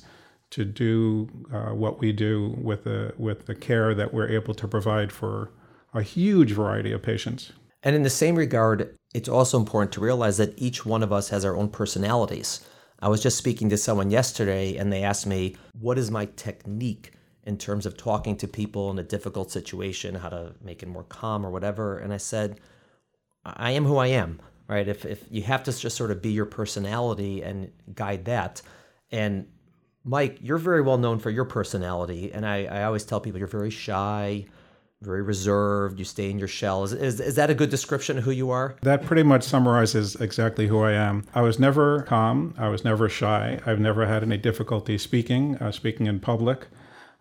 to 0.52 0.66
do 0.66 1.30
uh, 1.52 1.74
what 1.74 2.00
we 2.00 2.12
do 2.12 2.56
with 2.62 2.84
the, 2.84 3.14
with 3.18 3.46
the 3.48 3.56
care 3.56 3.96
that 3.96 4.14
we're 4.14 4.30
able 4.30 4.54
to 4.54 4.68
provide 4.68 5.12
for 5.12 5.52
a 5.94 6.02
huge 6.02 6.52
variety 6.52 6.92
of 6.92 7.02
patients. 7.02 7.54
And 7.84 7.96
in 7.96 8.04
the 8.04 8.10
same 8.10 8.36
regard, 8.36 8.96
it's 9.14 9.30
also 9.30 9.60
important 9.60 9.92
to 9.94 10.02
realize 10.02 10.38
that 10.38 10.54
each 10.58 10.86
one 10.86 11.04
of 11.04 11.12
us 11.12 11.30
has 11.30 11.44
our 11.44 11.56
own 11.56 11.70
personalities. 11.70 12.66
I 13.04 13.10
was 13.10 13.22
just 13.22 13.38
speaking 13.38 13.70
to 13.70 13.78
someone 13.78 14.12
yesterday 14.12 14.78
and 14.78 14.92
they 14.92 15.04
asked 15.04 15.28
me, 15.28 15.58
What 15.78 15.98
is 15.98 16.10
my 16.10 16.26
technique 16.38 17.12
in 17.44 17.58
terms 17.58 17.86
of 17.86 17.98
talking 17.98 18.38
to 18.38 18.48
people 18.48 18.90
in 18.92 18.98
a 18.98 19.04
difficult 19.04 19.52
situation, 19.52 20.16
how 20.16 20.30
to 20.30 20.54
make 20.64 20.82
it 20.82 20.88
more 20.88 21.04
calm 21.04 21.46
or 21.46 21.52
whatever? 21.52 21.98
And 21.98 22.14
I 22.14 22.18
said, 22.18 22.62
I 23.44 23.72
am 23.72 23.84
who 23.84 23.98
I 23.98 24.08
am, 24.08 24.40
right? 24.70 24.88
If, 24.88 25.04
if 25.04 25.26
you 25.30 25.42
have 25.44 25.64
to 25.64 25.78
just 25.78 25.98
sort 25.98 26.12
of 26.12 26.22
be 26.22 26.32
your 26.32 26.46
personality 26.46 27.44
and 27.44 27.74
guide 27.94 28.24
that. 28.24 28.62
And 29.12 29.48
Mike, 30.06 30.38
you're 30.40 30.58
very 30.58 30.82
well 30.82 30.98
known 30.98 31.20
for 31.20 31.30
your 31.30 31.44
personality. 31.44 32.32
And 32.32 32.46
I, 32.46 32.64
I 32.68 32.84
always 32.84 33.04
tell 33.04 33.20
people 33.20 33.38
you're 33.38 33.48
very 33.50 33.70
shy, 33.70 34.46
very 35.04 35.22
reserved, 35.22 36.00
you 36.00 36.06
stay 36.06 36.30
in 36.30 36.40
your 36.40 36.48
shell. 36.48 36.84
Is, 36.84 36.94
is, 36.94 37.20
is 37.20 37.36
that 37.36 37.50
a 37.50 37.54
good 37.54 37.70
description 37.70 38.18
of 38.18 38.24
who 38.24 38.32
you 38.32 38.50
are? 38.50 38.76
That 38.82 39.04
pretty 39.04 39.24
much 39.24 39.44
summarizes 39.44 40.16
exactly 40.16 40.68
who 40.68 40.80
I 40.82 40.94
am. 40.94 41.26
I 41.36 41.42
was 41.42 41.60
never 41.60 42.04
calm, 42.04 42.54
I 42.58 42.70
was 42.70 42.84
never 42.84 43.10
shy. 43.10 43.60
I've 43.66 43.80
never 43.80 44.06
had 44.06 44.24
any 44.24 44.38
difficulty 44.38 44.98
speaking, 44.98 45.58
uh, 45.58 45.72
speaking 45.72 46.08
in 46.08 46.20
public, 46.20 46.68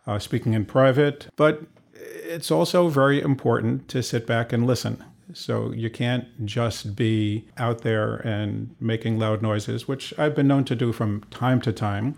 uh, 0.07 0.19
speaking 0.19 0.55
in 0.55 0.65
private. 0.65 1.27
But 1.37 1.62
it's 1.95 2.51
also 2.51 2.89
very 2.89 3.21
important 3.21 3.89
to 3.89 4.03
sit 4.03 4.27
back 4.27 4.53
and 4.53 4.67
listen. 4.67 5.05
So 5.35 5.73
you 5.73 5.91
can't 5.91 6.45
just 6.45 6.95
be 6.95 7.49
out 7.57 7.83
there 7.83 8.17
and 8.17 8.75
making 8.81 9.19
loud 9.19 9.43
noises, 9.43 9.89
which 9.89 10.12
I've 10.19 10.35
been 10.35 10.49
known 10.49 10.65
to 10.65 10.77
do 10.77 10.93
from 10.93 11.23
time 11.31 11.61
to 11.62 11.73
time 11.73 12.17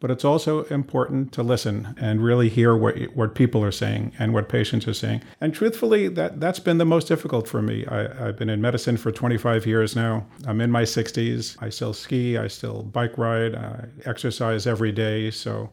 but 0.00 0.10
it's 0.10 0.24
also 0.24 0.64
important 0.64 1.32
to 1.32 1.42
listen 1.42 1.94
and 1.98 2.22
really 2.22 2.48
hear 2.48 2.76
what 2.76 2.96
what 3.14 3.34
people 3.34 3.64
are 3.64 3.72
saying 3.72 4.12
and 4.18 4.32
what 4.32 4.48
patients 4.48 4.86
are 4.86 4.94
saying. 4.94 5.22
And 5.40 5.52
truthfully, 5.52 6.08
that 6.08 6.40
that's 6.40 6.60
been 6.60 6.78
the 6.78 6.84
most 6.84 7.08
difficult 7.08 7.48
for 7.48 7.60
me. 7.60 7.84
I, 7.86 8.26
have 8.26 8.36
been 8.36 8.50
in 8.50 8.60
medicine 8.60 8.96
for 8.96 9.10
25 9.10 9.66
years 9.66 9.96
now. 9.96 10.26
I'm 10.46 10.60
in 10.60 10.70
my 10.70 10.82
60s. 10.82 11.56
I 11.60 11.68
still 11.70 11.92
ski. 11.92 12.38
I 12.38 12.46
still 12.46 12.82
bike 12.82 13.18
ride. 13.18 13.54
I 13.54 13.86
exercise 14.04 14.66
every 14.66 14.92
day. 14.92 15.30
So 15.30 15.70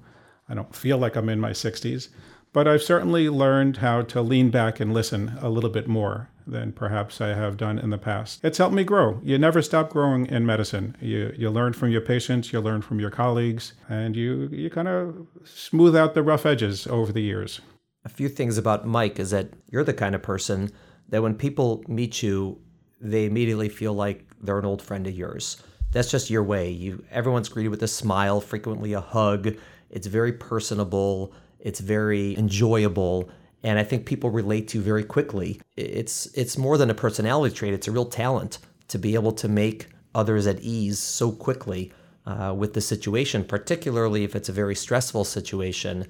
I 0.50 0.56
don't 0.56 0.76
feel 0.76 0.98
like 0.98 1.16
I'm 1.16 1.30
in 1.30 1.40
my 1.40 1.52
60s. 1.52 2.10
But 2.52 2.68
I've 2.68 2.84
certainly 2.84 3.30
learned 3.30 3.78
how 3.78 4.02
to 4.04 4.22
lean 4.22 4.50
back 4.50 4.80
and 4.80 4.94
listen 4.94 5.38
a 5.42 5.50
little 5.50 5.70
bit 5.70 5.88
more 5.88 6.30
than 6.48 6.72
perhaps 6.72 7.22
I 7.22 7.30
have 7.30 7.58
done 7.58 7.80
in 7.80 7.90
the 7.90 7.98
past. 7.98 8.40
It's 8.44 8.58
helped 8.58 8.76
me 8.76 8.84
grow. 8.84 9.20
You 9.24 9.38
never 9.38 9.62
stop 9.62 9.90
growing 9.90 10.26
in 10.28 10.46
medicine. 10.46 10.96
You 11.02 11.34
you 11.38 11.50
learn 11.50 11.74
from 11.74 11.90
your 11.90 12.02
patients, 12.02 12.54
you 12.54 12.60
learn 12.62 12.82
from 12.82 13.00
your 13.00 13.10
colleagues, 13.10 13.74
and 13.90 14.16
you 14.16 14.50
you 14.52 14.70
kind 14.70 14.88
of 14.88 15.28
smooth 15.44 15.96
out 15.96 16.14
the 16.14 16.24
rough 16.24 16.46
edges 16.46 16.88
over 16.88 17.12
the 17.12 17.22
years. 17.22 17.62
A 18.04 18.10
few 18.10 18.30
things 18.30 18.58
about 18.58 18.86
Mike 18.86 19.20
is 19.20 19.32
that 19.32 19.50
you're 19.72 19.84
the 19.84 19.94
kind 19.94 20.14
of 20.14 20.22
person 20.22 20.72
that 21.10 21.24
when 21.24 21.36
people 21.36 21.84
meet 21.88 22.22
you, 22.22 22.60
they 23.02 23.26
immediately 23.26 23.70
feel 23.70 23.94
like 23.94 24.26
they're 24.42 24.60
an 24.60 24.66
old 24.66 24.82
friend 24.82 25.08
of 25.08 25.14
yours. 25.14 25.58
That's 25.92 26.12
just 26.12 26.30
your 26.30 26.44
way. 26.44 26.70
You 26.70 27.04
everyone's 27.12 27.50
greeted 27.50 27.70
with 27.70 27.84
a 27.84 27.88
smile, 27.88 28.42
frequently 28.42 28.94
a 28.94 29.02
hug. 29.02 29.56
It's 29.90 30.08
very 30.08 30.34
personable, 30.34 31.34
it's 31.60 31.80
very 31.80 32.38
enjoyable 32.38 33.30
and 33.66 33.80
I 33.80 33.84
think 33.84 34.06
people 34.06 34.30
relate 34.30 34.68
to 34.70 34.80
very 34.80 35.04
quickly. 35.04 35.60
It's 35.76 36.28
it's 36.36 36.56
more 36.56 36.78
than 36.78 36.92
a 36.92 36.94
personality 36.94 37.54
trait; 37.54 37.74
it's 37.74 37.88
a 37.88 37.92
real 37.92 38.06
talent 38.06 38.60
to 38.90 39.00
be 39.00 39.16
able 39.16 39.32
to 39.34 39.48
make 39.48 39.88
others 40.14 40.46
at 40.46 40.60
ease 40.62 41.00
so 41.00 41.32
quickly 41.32 41.92
uh, 42.28 42.54
with 42.56 42.76
the 42.76 42.82
situation, 42.82 43.44
particularly 43.44 44.24
if 44.24 44.36
it's 44.36 44.50
a 44.50 44.54
very 44.54 44.76
stressful 44.76 45.24
situation. 45.26 46.06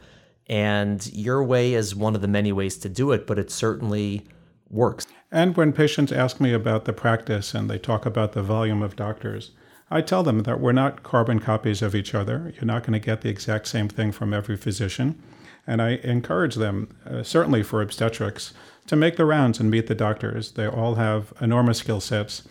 And 0.47 1.12
your 1.13 1.43
way 1.45 1.74
is 1.74 1.95
one 1.95 2.13
of 2.13 2.21
the 2.21 2.27
many 2.27 2.51
ways 2.51 2.77
to 2.79 2.89
do 2.89 3.13
it, 3.13 3.25
but 3.25 3.39
it 3.39 3.50
certainly 3.50 4.27
works. 4.69 5.07
And 5.31 5.55
when 5.55 5.71
patients 5.71 6.12
ask 6.12 6.41
me 6.41 6.51
about 6.53 6.83
the 6.83 6.93
practice 6.93 7.53
and 7.53 7.69
they 7.69 7.79
talk 7.79 8.05
about 8.05 8.33
the 8.33 8.43
volume 8.43 8.83
of 8.83 8.97
doctors, 8.97 9.51
I 9.89 10.01
tell 10.01 10.24
them 10.24 10.43
that 10.43 10.59
we're 10.59 10.74
not 10.74 11.03
carbon 11.03 11.39
copies 11.39 11.81
of 11.81 11.95
each 11.95 12.13
other. 12.13 12.53
You're 12.53 12.65
not 12.65 12.83
going 12.83 13.00
to 13.00 13.00
get 13.00 13.21
the 13.21 13.29
exact 13.29 13.67
same 13.67 13.88
thing 13.88 14.12
from 14.12 14.33
every 14.33 14.57
physician. 14.57 15.24
And 15.67 15.81
I 15.81 16.00
encourage 16.03 16.55
them, 16.55 16.95
uh, 17.05 17.24
certainly 17.24 17.63
for 17.63 17.81
obstetrics, 17.81 18.53
to 18.88 18.95
make 18.95 19.15
the 19.17 19.25
rounds 19.25 19.60
and 19.60 19.72
meet 19.72 19.88
the 19.88 19.95
doctors. 19.95 20.51
They 20.51 20.67
all 20.67 20.95
have 20.95 21.34
enormous 21.41 21.79
skill 21.79 22.00
sets. 22.00 22.43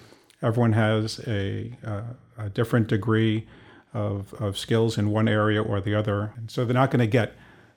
Everyone 0.43 0.73
has 0.73 1.21
a, 1.27 1.77
uh, 1.87 2.03
a 2.37 2.51
different 2.51 2.89
degree 2.89 3.47
of, 3.93 4.35
of 4.35 4.59
skills 4.59 4.99
in 4.99 5.11
one 5.11 5.29
area 5.29 5.63
or 5.63 5.81
the 5.81 5.95
other. 5.95 6.33
And 6.37 6.51
so 6.51 6.65
they're 6.65 6.75
not 6.75 6.91
going 6.91 7.01
to 7.01 7.07
get 7.07 7.35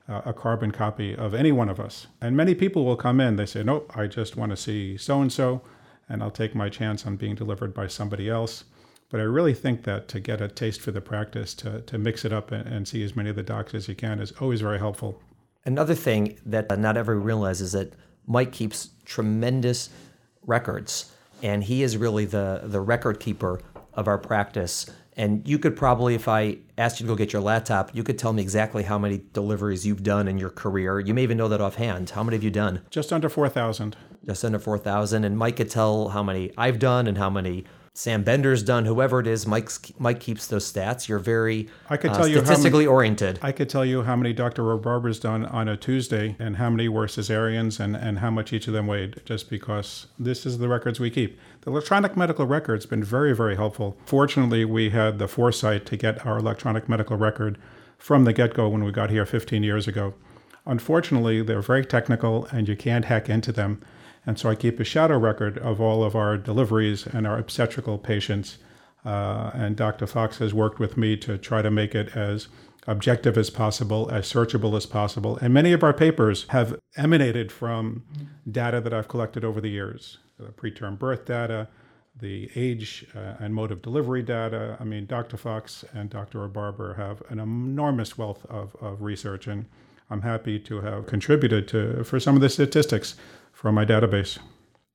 uh, 0.10 0.22
a 0.25 0.34
carbon 0.34 0.72
copy 0.72 1.15
of 1.15 1.34
any 1.34 1.51
one 1.51 1.70
of 1.70 1.79
us. 1.79 2.08
And 2.20 2.36
many 2.36 2.56
people 2.56 2.86
will 2.86 2.96
come 2.96 3.20
in, 3.20 3.36
they 3.36 3.46
say, 3.46 3.63
Nope, 3.63 3.91
I 3.96 4.08
just 4.08 4.36
want 4.36 4.51
to 4.51 4.58
see 4.58 4.98
so 4.98 5.22
and 5.22 5.32
so, 5.32 5.62
and 6.10 6.24
I'll 6.24 6.32
take 6.32 6.56
my 6.56 6.70
chance 6.70 7.06
on 7.06 7.15
being 7.17 7.36
delivered 7.36 7.74
by 7.74 7.88
somebody 7.88 8.29
else. 8.29 8.63
But 9.10 9.20
I 9.20 9.24
really 9.24 9.53
think 9.53 9.84
that 9.84 10.08
to 10.10 10.20
get 10.20 10.41
a 10.41 10.48
taste 10.48 10.82
for 10.82 10.91
the 10.91 11.01
practice, 11.01 11.53
to, 11.56 11.82
to 11.82 11.98
mix 11.98 12.25
it 12.25 12.34
up 12.34 12.51
and, 12.51 12.67
and 12.67 12.88
see 12.88 13.03
as 13.03 13.15
many 13.15 13.29
of 13.29 13.36
the 13.36 13.44
docs 13.44 13.74
as 13.74 13.88
you 13.88 13.96
can, 13.96 14.20
is 14.20 14.34
always 14.41 14.62
very 14.62 14.79
helpful. 14.79 15.22
Another 15.67 15.95
thing 15.95 16.39
that 16.45 16.71
uh, 16.71 16.77
not 16.77 16.95
everyone 16.95 17.25
realizes 17.25 17.62
is 17.62 17.71
that 17.74 17.93
Mike 18.25 18.53
keeps 18.53 18.91
tremendous 19.03 19.89
records, 20.45 21.12
and 21.43 21.62
he 21.62 21.83
is 21.83 21.97
really 21.97 22.24
the 22.24 22.62
the 22.63 22.79
record 22.79 23.19
keeper 23.19 23.59
of 23.93 24.07
our 24.07 24.17
practice. 24.17 24.89
And 25.17 25.45
you 25.45 25.59
could 25.59 25.75
probably, 25.75 26.15
if 26.15 26.27
I 26.29 26.59
asked 26.77 27.00
you 27.00 27.05
to 27.05 27.12
go 27.12 27.15
get 27.15 27.33
your 27.33 27.41
laptop, 27.41 27.93
you 27.93 28.03
could 28.03 28.17
tell 28.17 28.31
me 28.31 28.41
exactly 28.41 28.83
how 28.83 28.97
many 28.97 29.24
deliveries 29.33 29.86
you've 29.86 30.03
done 30.03 30.27
in 30.27 30.38
your 30.38 30.51
career. 30.51 31.00
You 31.00 31.13
may 31.13 31.24
even 31.24 31.38
know 31.38 31.50
that 31.50 31.59
offhand. 31.59 32.12
How 32.12 32.24
many 32.24 32.38
have 32.38 32.43
you 32.43 32.51
done? 32.51 32.83
Just 32.91 33.12
under 33.12 33.27
4,000. 33.27 33.97
Just 34.25 34.45
under 34.45 34.59
4,000. 34.59 35.24
And 35.25 35.36
Mike 35.36 35.55
could 35.57 35.71
tell 35.71 36.09
how 36.09 36.21
many 36.21 36.51
I've 36.55 36.77
done 36.77 37.07
and 37.07 37.17
how 37.17 37.31
many 37.31 37.65
Sam 37.98 38.22
Bender's 38.22 38.62
done, 38.62 38.86
whoever 38.86 39.20
it 39.20 39.25
is, 39.25 39.48
Mike's, 39.48 39.80
Mike 39.98 40.20
keeps 40.20 40.46
those 40.46 40.72
stats. 40.72 41.08
You're 41.08 41.18
very 41.18 41.68
I 41.89 41.98
could 41.98 42.12
uh, 42.12 42.13
tell 42.13 42.25
uh, 42.25 42.27
you 42.27 42.38
statistically 42.38 42.86
many, 42.86 42.94
oriented. 42.94 43.39
I 43.42 43.51
could 43.51 43.70
tell 43.70 43.84
you 43.84 44.04
how 44.04 44.16
many 44.16 44.34
Dr. 44.34 44.77
Barber's 44.77 45.20
done 45.20 45.46
on 45.46 45.68
a 45.68 45.75
Tuesday 45.75 46.36
and 46.38 46.58
how 46.58 46.70
many 46.70 46.88
were 46.89 47.08
cesareans 47.08 47.80
and, 47.80 47.96
and 47.96 48.20
how 48.20 48.30
much 48.30 48.54
each 48.54 48.68
of 48.68 48.74
them 48.74 48.86
weighed, 48.86 49.20
just 49.25 49.50
because 49.50 50.06
this 50.20 50.46
is 50.46 50.60
the 50.60 50.68
records 50.68 51.00
we 51.00 51.10
keep. 51.10 51.39
The 51.62 51.72
electronic 51.72 52.16
medical 52.16 52.46
record's 52.46 52.86
been 52.86 53.04
very, 53.04 53.36
very 53.36 53.56
helpful. 53.56 53.98
Fortunately, 54.06 54.63
we 54.63 54.92
had 54.92 55.18
the 55.18 55.27
foresight 55.27 55.88
to 55.88 55.98
get 55.98 56.24
our 56.24 56.38
electronic 56.38 56.88
medical 56.88 57.18
record 57.18 57.58
from 57.98 58.25
the 58.25 58.34
get 58.34 58.54
go 58.54 58.70
when 58.70 58.84
we 58.84 58.92
got 58.92 59.10
here 59.10 59.25
15 59.25 59.63
years 59.63 59.88
ago. 59.88 60.13
Unfortunately, 60.68 61.42
they're 61.42 61.63
very 61.63 61.84
technical 61.84 62.46
and 62.51 62.68
you 62.68 62.75
can't 62.75 63.06
hack 63.06 63.27
into 63.27 63.51
them. 63.51 63.82
And 64.27 64.38
so 64.38 64.50
I 64.50 64.55
keep 64.55 64.79
a 64.79 64.84
shadow 64.84 65.17
record 65.17 65.57
of 65.57 65.79
all 65.79 66.03
of 66.03 66.13
our 66.13 66.38
deliveries 66.38 67.07
and 67.07 67.25
our 67.25 67.39
obstetrical 67.39 67.98
patients. 67.98 68.57
Uh, 69.05 69.51
and 69.53 69.77
Dr. 69.77 70.05
Fox 70.05 70.39
has 70.39 70.53
worked 70.53 70.79
with 70.79 70.98
me 70.98 71.15
to 71.17 71.38
try 71.38 71.62
to 71.62 71.72
make 71.72 71.96
it 71.96 72.15
as 72.15 72.50
objective 72.88 73.38
as 73.38 73.50
possible, 73.50 74.10
as 74.12 74.31
searchable 74.31 74.75
as 74.75 74.86
possible. 74.86 75.38
And 75.38 75.53
many 75.53 75.72
of 75.72 75.81
our 75.81 75.93
papers 75.93 76.46
have 76.50 76.77
emanated 76.98 77.53
from 77.53 78.03
data 78.50 78.81
that 78.81 78.93
I've 78.93 79.07
collected 79.07 79.46
over 79.46 79.62
the 79.62 79.69
years 79.69 80.17
the 80.38 80.50
preterm 80.50 81.00
birth 81.00 81.25
data, 81.25 81.67
the 82.19 82.51
age 82.55 83.07
uh, 83.15 83.36
and 83.39 83.55
mode 83.55 83.72
of 83.72 83.81
delivery 83.81 84.22
data. 84.22 84.77
I 84.79 84.84
mean, 84.84 85.05
Dr. 85.05 85.38
Fox 85.38 85.84
and 85.93 86.10
Dr. 86.10 86.48
Barber 86.48 86.93
have 86.96 87.24
an 87.29 87.39
enormous 87.39 88.17
wealth 88.17 88.46
of, 88.50 88.75
of 88.81 89.01
research, 89.01 89.48
and 89.48 89.65
I'm 90.10 90.22
happy 90.22 90.60
to 90.60 90.81
have 90.81 91.07
contributed 91.07 91.67
to 91.69 92.03
for 92.03 92.19
some 92.19 92.36
of 92.36 92.41
the 92.41 92.50
statistics 92.50 93.15
from 93.57 93.73
my 93.73 93.83
database. 93.83 94.37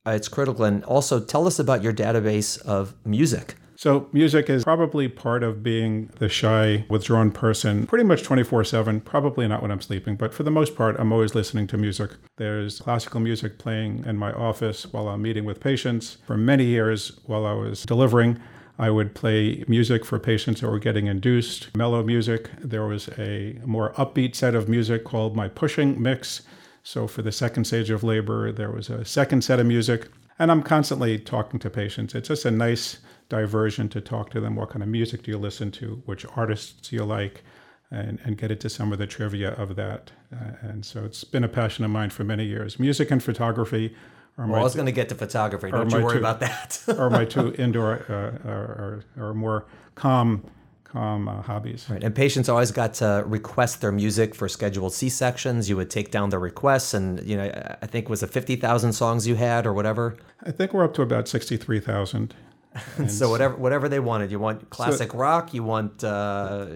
Uh, 0.07 0.12
it's 0.12 0.28
critical. 0.28 0.64
And 0.64 0.85
also, 0.85 1.21
tell 1.21 1.47
us 1.47 1.59
about 1.59 1.83
your 1.83 1.92
database 1.92 2.61
of 2.62 2.95
music. 3.04 3.57
So, 3.75 4.09
music 4.12 4.49
is 4.49 4.62
probably 4.62 5.09
part 5.09 5.42
of 5.42 5.64
being 5.64 6.11
the 6.19 6.28
shy, 6.28 6.85
withdrawn 6.88 7.33
person 7.33 7.87
pretty 7.88 8.04
much 8.04 8.23
24 8.23 8.64
7. 8.64 9.00
Probably 9.00 9.49
not 9.49 9.62
when 9.62 9.73
I'm 9.73 9.81
sleeping, 9.81 10.14
but 10.14 10.33
for 10.33 10.45
the 10.45 10.50
most 10.52 10.76
part, 10.76 10.95
I'm 11.00 11.12
always 11.12 11.35
listening 11.35 11.66
to 11.69 11.76
music. 11.76 12.12
There's 12.37 12.78
classical 12.81 13.19
music 13.19 13.59
playing 13.59 14.04
in 14.07 14.16
my 14.16 14.33
office 14.33 14.87
while 14.92 15.09
I'm 15.09 15.23
meeting 15.23 15.45
with 15.45 15.59
patients. 15.59 16.19
For 16.25 16.37
many 16.37 16.64
years, 16.64 17.19
while 17.26 17.45
I 17.45 17.54
was 17.54 17.83
delivering, 17.83 18.40
I 18.78 18.90
would 18.90 19.14
play 19.14 19.64
music 19.66 20.04
for 20.04 20.21
patients 20.21 20.61
that 20.61 20.71
were 20.71 20.78
getting 20.78 21.07
induced, 21.09 21.76
mellow 21.76 22.04
music. 22.04 22.50
There 22.61 22.87
was 22.87 23.09
a 23.19 23.59
more 23.64 23.92
upbeat 23.95 24.37
set 24.37 24.54
of 24.54 24.69
music 24.69 25.04
called 25.04 25.35
my 25.35 25.49
pushing 25.49 26.00
mix 26.00 26.42
so 26.83 27.07
for 27.07 27.23
the 27.23 27.33
second 27.33 27.65
stage 27.65 27.91
of 27.91 28.03
labor, 28.03 28.51
there 28.53 28.71
was 28.71 28.91
a 28.91 29.05
second 29.05 29.43
set 29.43 29.61
of 29.61 29.67
music. 29.67 30.09
And 30.39 30.51
I'm 30.51 30.62
constantly 30.62 31.19
talking 31.19 31.61
to 31.61 31.71
patients. 31.71 32.15
It's 32.15 32.29
just 32.29 32.45
a 32.45 32.51
nice 32.51 32.99
diversion 33.29 33.89
to 33.91 34.01
talk 34.01 34.31
to 34.31 34.41
them. 34.41 34.57
What 34.57 34.71
kind 34.71 34.83
of 34.83 34.89
music 34.89 35.23
do 35.23 35.31
you 35.31 35.39
listen 35.39 35.71
to? 35.73 36.03
Which 36.07 36.27
artists 36.37 36.89
do 36.89 36.97
you 36.97 37.05
like? 37.05 37.45
And, 37.91 38.19
and 38.25 38.39
get 38.39 38.51
into 38.51 38.71
some 38.71 38.91
of 38.91 38.99
the 38.99 39.07
trivia 39.07 39.51
of 39.51 39.77
that. 39.77 40.12
Uh, 40.35 40.53
and 40.62 40.85
so 40.85 41.05
it's 41.05 41.25
been 41.25 41.45
a 41.45 41.49
passion 41.49 41.85
of 41.85 41.91
mine 41.91 42.09
for 42.09 42.25
many 42.25 42.47
years. 42.47 42.81
Music 42.81 43.11
and 43.11 43.23
photography 43.23 43.95
are 44.39 44.47
well, 44.47 44.61
I 44.61 44.62
was 44.62 44.75
going 44.75 44.87
to 44.87 44.93
get 44.93 45.11
to 45.11 45.15
photography. 45.15 45.71
Don't 45.71 45.93
you 45.93 46.03
worry 46.03 46.15
two, 46.15 46.19
about 46.19 46.41
that. 46.41 46.83
are 46.97 47.11
my 47.11 47.25
two 47.27 47.55
indoor 47.57 48.07
uh, 48.09 48.49
or, 48.49 49.05
or, 49.19 49.25
or 49.29 49.35
more 49.35 49.67
calm 49.95 50.51
um, 50.95 51.29
uh, 51.29 51.43
hobbies. 51.43 51.87
Right, 51.89 52.03
and 52.03 52.15
patients 52.15 52.49
always 52.49 52.71
got 52.71 52.95
to 52.95 53.25
request 53.27 53.81
their 53.81 53.93
music 53.93 54.35
for 54.35 54.49
scheduled 54.49 54.93
C 54.93 55.09
sections. 55.09 55.69
You 55.69 55.77
would 55.77 55.91
take 55.91 56.11
down 56.11 56.31
the 56.31 56.39
requests, 56.39 56.95
and 56.95 57.23
you 57.27 57.37
know, 57.37 57.77
I 57.83 57.87
think 57.87 58.09
was 58.09 58.23
it 58.23 58.31
fifty 58.31 58.57
thousand 58.57 58.93
songs 58.93 59.27
you 59.27 59.35
had 59.35 59.67
or 59.67 59.73
whatever. 59.73 60.17
I 60.45 60.51
think 60.51 60.73
we're 60.73 60.85
up 60.85 60.95
to 60.95 61.03
about 61.03 61.29
sixty 61.29 61.57
three 61.57 61.81
thousand. 61.81 62.35
so 63.09 63.29
whatever 63.29 63.55
whatever 63.57 63.89
they 63.89 64.01
wanted, 64.01 64.31
you 64.31 64.39
want 64.39 64.71
classic 64.71 65.13
so, 65.13 65.19
rock, 65.19 65.53
you 65.53 65.63
want 65.63 66.03
uh, 66.03 66.67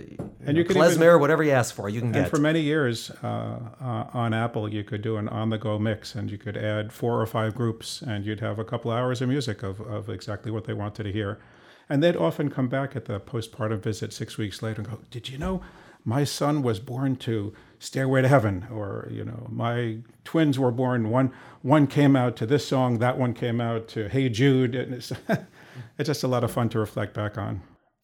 and 0.45 0.57
you, 0.57 0.65
know, 0.65 0.71
klezmer, 0.71 1.09
even, 1.09 1.21
whatever 1.21 1.43
you 1.43 1.53
ask 1.53 1.75
for, 1.75 1.89
you 1.89 2.01
can 2.01 2.09
and 2.09 2.15
get. 2.15 2.23
And 2.25 2.31
for 2.31 2.39
many 2.39 2.61
years 2.61 3.11
uh, 3.23 3.59
uh, 3.81 4.07
on 4.13 4.35
Apple, 4.35 4.73
you 4.73 4.85
could 4.85 5.01
do 5.01 5.17
an 5.17 5.29
on-the-go 5.29 5.79
mix, 5.79 6.15
and 6.15 6.31
you 6.31 6.37
could 6.37 6.57
add 6.57 6.93
four 6.93 7.21
or 7.21 7.27
five 7.27 7.55
groups, 7.55 8.03
and 8.03 8.27
you'd 8.27 8.41
have 8.41 8.59
a 8.59 8.65
couple 8.65 8.91
hours 8.91 9.23
of 9.23 9.29
music 9.29 9.63
of, 9.63 9.81
of 9.81 10.11
exactly 10.11 10.53
what 10.53 10.65
they 10.65 10.75
wanted 10.75 11.05
to 11.05 11.13
hear. 11.13 11.39
And 11.89 12.03
they'd 12.03 12.17
often 12.17 12.51
come 12.51 12.69
back 12.69 12.97
at 12.97 13.05
the 13.05 13.21
postpartum 13.21 13.81
visit 13.81 14.13
six 14.13 14.37
weeks 14.37 14.63
later 14.63 14.83
and 14.83 14.91
go, 14.91 14.99
"Did 15.11 15.29
you 15.29 15.39
know 15.39 15.63
my 16.05 16.25
son 16.25 16.63
was 16.63 16.81
born 16.81 17.17
to 17.17 17.53
Stairway 17.79 18.23
to 18.23 18.29
Heaven?" 18.29 18.67
Or 18.73 19.09
you 19.11 19.25
know, 19.25 19.47
my 19.51 19.99
twins 20.25 20.59
were 20.59 20.73
born. 20.73 21.11
One 21.11 21.33
one 21.63 21.87
came 21.87 22.17
out 22.17 22.37
to 22.37 22.47
this 22.47 22.67
song, 22.67 22.99
that 22.99 23.19
one 23.19 23.35
came 23.35 23.61
out 23.61 23.89
to 23.89 24.09
Hey 24.09 24.29
Jude, 24.29 24.75
and 24.75 24.95
it's 24.95 25.13
it's 25.99 26.07
just 26.07 26.25
a 26.25 26.29
lot 26.29 26.45
of 26.45 26.51
fun 26.51 26.69
to 26.71 26.79
reflect 26.79 27.15
back 27.15 27.39
on. 27.39 27.63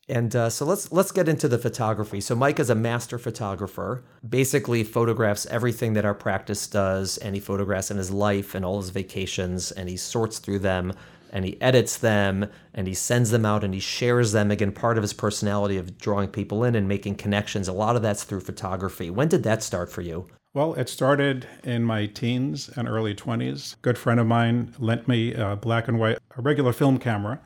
And 0.09 0.35
uh, 0.35 0.51
so 0.51 0.65
let's 0.67 0.91
let's 0.91 1.13
get 1.13 1.29
into 1.29 1.49
the 1.49 1.59
photography. 1.59 2.21
So 2.21 2.35
Mike 2.35 2.59
is 2.59 2.71
a 2.71 2.75
master 2.75 3.19
photographer. 3.19 4.03
Basically, 4.29 4.83
photographs 4.83 5.47
everything 5.47 5.93
that 5.95 6.05
our 6.05 6.15
practice 6.15 6.67
does, 6.67 7.19
and 7.19 7.35
he 7.37 7.41
photographs 7.41 7.91
in 7.91 7.99
his 7.99 8.11
life 8.11 8.55
and 8.55 8.65
all 8.65 8.81
his 8.81 8.91
vacations, 8.91 9.71
and 9.71 9.89
he 9.89 9.97
sorts 9.97 10.39
through 10.39 10.59
them, 10.59 10.93
and 11.33 11.45
he 11.45 11.61
edits 11.61 11.97
them, 11.97 12.49
and 12.75 12.87
he 12.87 12.95
sends 12.95 13.31
them 13.31 13.45
out, 13.45 13.65
and 13.65 13.75
he 13.75 13.81
shares 13.81 14.33
them. 14.33 14.51
Again, 14.51 14.73
part 14.73 14.99
of 14.99 15.03
his 15.03 15.13
personality 15.13 15.79
of 15.79 15.99
drawing 15.99 16.29
people 16.29 16.63
in 16.63 16.75
and 16.75 16.87
making 16.87 17.17
connections. 17.17 17.67
A 17.67 17.73
lot 17.73 17.97
of 17.97 18.03
that's 18.03 18.25
through 18.25 18.41
photography. 18.41 19.11
When 19.11 19.29
did 19.29 19.43
that 19.43 19.63
start 19.63 19.91
for 19.91 20.03
you? 20.03 20.29
Well, 20.55 20.75
it 20.75 20.89
started 20.89 21.49
in 21.65 21.83
my 21.83 22.07
teens 22.07 22.69
and 22.77 22.87
early 22.87 23.15
20s. 23.15 23.75
A 23.75 23.77
good 23.81 23.97
friend 23.97 24.21
of 24.21 24.27
mine 24.27 24.75
lent 24.79 25.09
me 25.09 25.33
a 25.33 25.57
black 25.57 25.89
and 25.89 25.99
white, 25.99 26.19
a 26.37 26.43
regular 26.43 26.75
film 26.75 26.99
camera 26.99 27.41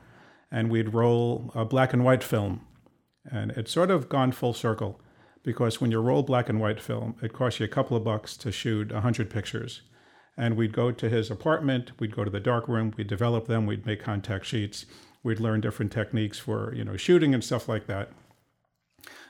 and 0.51 0.69
we'd 0.69 0.93
roll 0.93 1.51
a 1.53 1.65
black 1.65 1.93
and 1.93 2.03
white 2.03 2.23
film. 2.23 2.61
And 3.29 3.51
it's 3.51 3.71
sort 3.71 3.91
of 3.91 4.09
gone 4.09 4.31
full 4.31 4.53
circle 4.53 4.99
because 5.43 5.81
when 5.81 5.91
you 5.91 5.99
roll 5.99 6.23
black 6.23 6.49
and 6.49 6.59
white 6.59 6.79
film, 6.79 7.15
it 7.21 7.33
costs 7.33 7.59
you 7.59 7.65
a 7.65 7.69
couple 7.69 7.97
of 7.97 8.03
bucks 8.03 8.37
to 8.37 8.51
shoot 8.51 8.91
100 8.91 9.29
pictures. 9.29 9.81
And 10.37 10.55
we'd 10.55 10.73
go 10.73 10.91
to 10.91 11.09
his 11.09 11.31
apartment, 11.31 11.91
we'd 11.99 12.15
go 12.15 12.23
to 12.23 12.29
the 12.29 12.39
dark 12.39 12.67
room, 12.67 12.93
we'd 12.95 13.07
develop 13.07 13.47
them, 13.47 13.65
we'd 13.65 13.87
make 13.87 14.03
contact 14.03 14.45
sheets, 14.45 14.85
we'd 15.23 15.39
learn 15.39 15.61
different 15.61 15.91
techniques 15.91 16.37
for, 16.37 16.73
you 16.75 16.83
know, 16.83 16.95
shooting 16.95 17.33
and 17.33 17.43
stuff 17.43 17.67
like 17.67 17.87
that. 17.87 18.11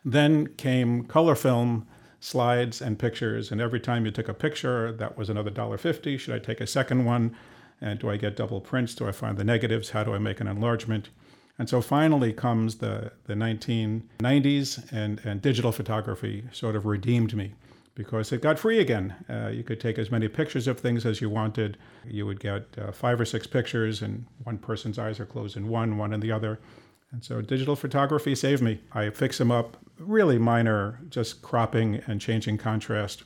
Then 0.03 0.47
came 0.47 1.03
color 1.05 1.35
film 1.35 1.87
slides 2.19 2.81
and 2.81 2.99
pictures, 2.99 3.51
and 3.51 3.61
every 3.61 3.79
time 3.79 4.05
you 4.05 4.11
took 4.11 4.27
a 4.27 4.33
picture, 4.33 4.91
that 4.91 5.17
was 5.17 5.29
another 5.29 5.49
dollar 5.49 5.77
50 5.77 6.17
Should 6.17 6.35
I 6.35 6.39
take 6.39 6.59
a 6.59 6.67
second 6.67 7.05
one? 7.05 7.35
And 7.79 7.99
do 7.99 8.09
I 8.09 8.17
get 8.17 8.35
double 8.35 8.59
prints? 8.59 8.95
Do 8.95 9.07
I 9.07 9.11
find 9.11 9.37
the 9.37 9.43
negatives? 9.43 9.91
How 9.91 10.03
do 10.03 10.13
I 10.13 10.17
make 10.17 10.41
an 10.41 10.47
enlargement? 10.47 11.09
And 11.59 11.69
so 11.69 11.81
finally 11.81 12.33
comes 12.33 12.75
the, 12.75 13.11
the 13.25 13.33
1990s, 13.33 14.91
and, 14.91 15.21
and 15.23 15.41
digital 15.41 15.71
photography 15.71 16.43
sort 16.51 16.75
of 16.75 16.85
redeemed 16.85 17.35
me 17.35 17.53
because 17.98 18.32
it 18.32 18.42
got 18.42 18.60
free 18.60 18.80
again. 18.80 19.16
Uh, 19.27 19.48
you 19.48 19.63
could 19.63 19.82
take 19.82 19.98
as 19.98 20.12
many 20.12 20.27
pictures 20.27 20.68
of 20.68 20.80
things 20.80 21.04
as 21.04 21.20
you 21.20 21.32
wanted. 21.32 21.77
You 22.06 22.27
would 22.27 22.39
get 22.39 22.68
uh, 22.77 22.92
five 22.92 23.20
or 23.20 23.25
six 23.25 23.48
pictures, 23.48 24.04
and 24.04 24.27
one 24.44 24.60
person's 24.60 25.00
eyes 25.00 25.20
are 25.20 25.25
closed 25.25 25.58
in 25.58 25.68
one, 25.68 25.98
one 25.98 26.13
in 26.13 26.20
the 26.20 26.32
other. 26.32 26.60
And 27.12 27.25
so 27.25 27.42
digital 27.42 27.75
photography 27.75 28.36
saved 28.36 28.62
me. 28.62 28.82
I 28.94 29.10
fix 29.10 29.39
them 29.39 29.51
up, 29.51 29.77
really 29.98 30.38
minor, 30.38 31.00
just 31.10 31.42
cropping 31.42 31.96
and 32.06 32.22
changing 32.22 32.60
contrast. 32.60 33.24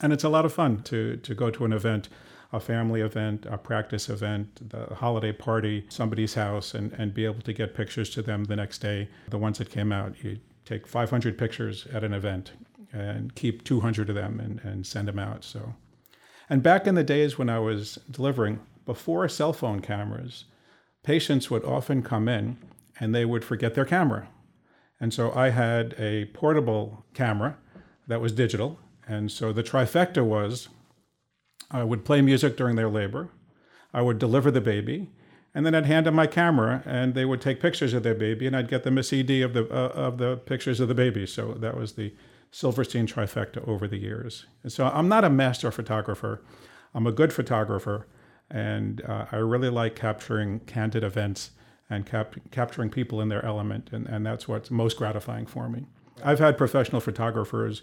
And 0.00 0.12
it's 0.12 0.24
a 0.24 0.28
lot 0.28 0.44
of 0.44 0.52
fun 0.52 0.82
to, 0.84 1.16
to 1.16 1.34
go 1.34 1.50
to 1.50 1.64
an 1.64 1.72
event 1.72 2.08
a 2.54 2.60
family 2.60 3.00
event, 3.00 3.46
a 3.48 3.56
practice 3.56 4.10
event, 4.10 4.68
the 4.68 4.94
holiday 4.94 5.32
party, 5.32 5.86
somebody's 5.88 6.34
house, 6.34 6.74
and, 6.74 6.92
and 6.92 7.14
be 7.14 7.24
able 7.24 7.40
to 7.40 7.54
get 7.54 7.74
pictures 7.74 8.10
to 8.10 8.20
them 8.20 8.44
the 8.44 8.56
next 8.56 8.80
day. 8.80 9.08
The 9.30 9.38
ones 9.38 9.56
that 9.56 9.70
came 9.70 9.90
out, 9.90 10.22
you 10.22 10.38
take 10.66 10.86
500 10.86 11.38
pictures 11.38 11.86
at 11.94 12.04
an 12.04 12.12
event 12.12 12.52
and 12.92 13.34
keep 13.34 13.64
200 13.64 14.08
of 14.08 14.14
them 14.14 14.40
and, 14.40 14.60
and 14.62 14.86
send 14.86 15.08
them 15.08 15.18
out. 15.18 15.44
So, 15.44 15.74
and 16.50 16.62
back 16.62 16.86
in 16.86 16.94
the 16.94 17.04
days 17.04 17.38
when 17.38 17.48
I 17.48 17.58
was 17.58 17.98
delivering, 18.10 18.60
before 18.84 19.28
cell 19.28 19.52
phone 19.52 19.80
cameras, 19.80 20.44
patients 21.02 21.50
would 21.50 21.64
often 21.64 22.02
come 22.02 22.28
in 22.28 22.58
and 23.00 23.14
they 23.14 23.24
would 23.24 23.44
forget 23.44 23.74
their 23.74 23.84
camera. 23.84 24.28
And 25.00 25.12
so 25.12 25.32
I 25.32 25.50
had 25.50 25.94
a 25.98 26.26
portable 26.26 27.04
camera 27.14 27.56
that 28.06 28.20
was 28.20 28.32
digital. 28.32 28.78
And 29.06 29.30
so 29.30 29.52
the 29.52 29.62
trifecta 29.62 30.24
was 30.24 30.68
I 31.70 31.84
would 31.84 32.04
play 32.04 32.20
music 32.20 32.56
during 32.56 32.76
their 32.76 32.90
labor. 32.90 33.30
I 33.94 34.02
would 34.02 34.18
deliver 34.18 34.50
the 34.50 34.60
baby, 34.60 35.10
and 35.54 35.66
then 35.66 35.74
I'd 35.74 35.86
hand 35.86 36.06
them 36.06 36.14
my 36.14 36.26
camera, 36.26 36.82
and 36.86 37.14
they 37.14 37.24
would 37.24 37.40
take 37.40 37.60
pictures 37.60 37.92
of 37.92 38.02
their 38.02 38.14
baby, 38.14 38.46
and 38.46 38.56
I'd 38.56 38.68
get 38.68 38.84
them 38.84 38.96
a 38.96 39.02
CD 39.02 39.42
of 39.42 39.52
the 39.52 39.64
uh, 39.70 39.88
of 39.88 40.18
the 40.18 40.36
pictures 40.36 40.80
of 40.80 40.88
the 40.88 40.94
baby. 40.94 41.26
So 41.26 41.52
that 41.54 41.76
was 41.76 41.92
the 41.92 42.14
Silverstein 42.52 43.06
trifecta 43.06 43.66
over 43.66 43.88
the 43.88 43.96
years. 43.96 44.46
And 44.62 44.70
so 44.70 44.86
I'm 44.86 45.08
not 45.08 45.24
a 45.24 45.30
master 45.30 45.72
photographer. 45.72 46.42
I'm 46.94 47.06
a 47.06 47.12
good 47.12 47.32
photographer, 47.32 48.06
and 48.50 49.02
uh, 49.08 49.24
I 49.32 49.36
really 49.36 49.70
like 49.70 49.96
capturing 49.96 50.60
candid 50.60 51.02
events 51.02 51.52
and 51.88 52.04
cap- 52.04 52.36
capturing 52.50 52.90
people 52.90 53.20
in 53.20 53.28
their 53.28 53.44
element, 53.44 53.88
and, 53.92 54.06
and 54.06 54.24
that's 54.24 54.46
what's 54.46 54.70
most 54.70 54.98
gratifying 54.98 55.46
for 55.46 55.68
me. 55.68 55.86
I've 56.22 56.38
had 56.38 56.58
professional 56.58 57.00
photographers 57.00 57.82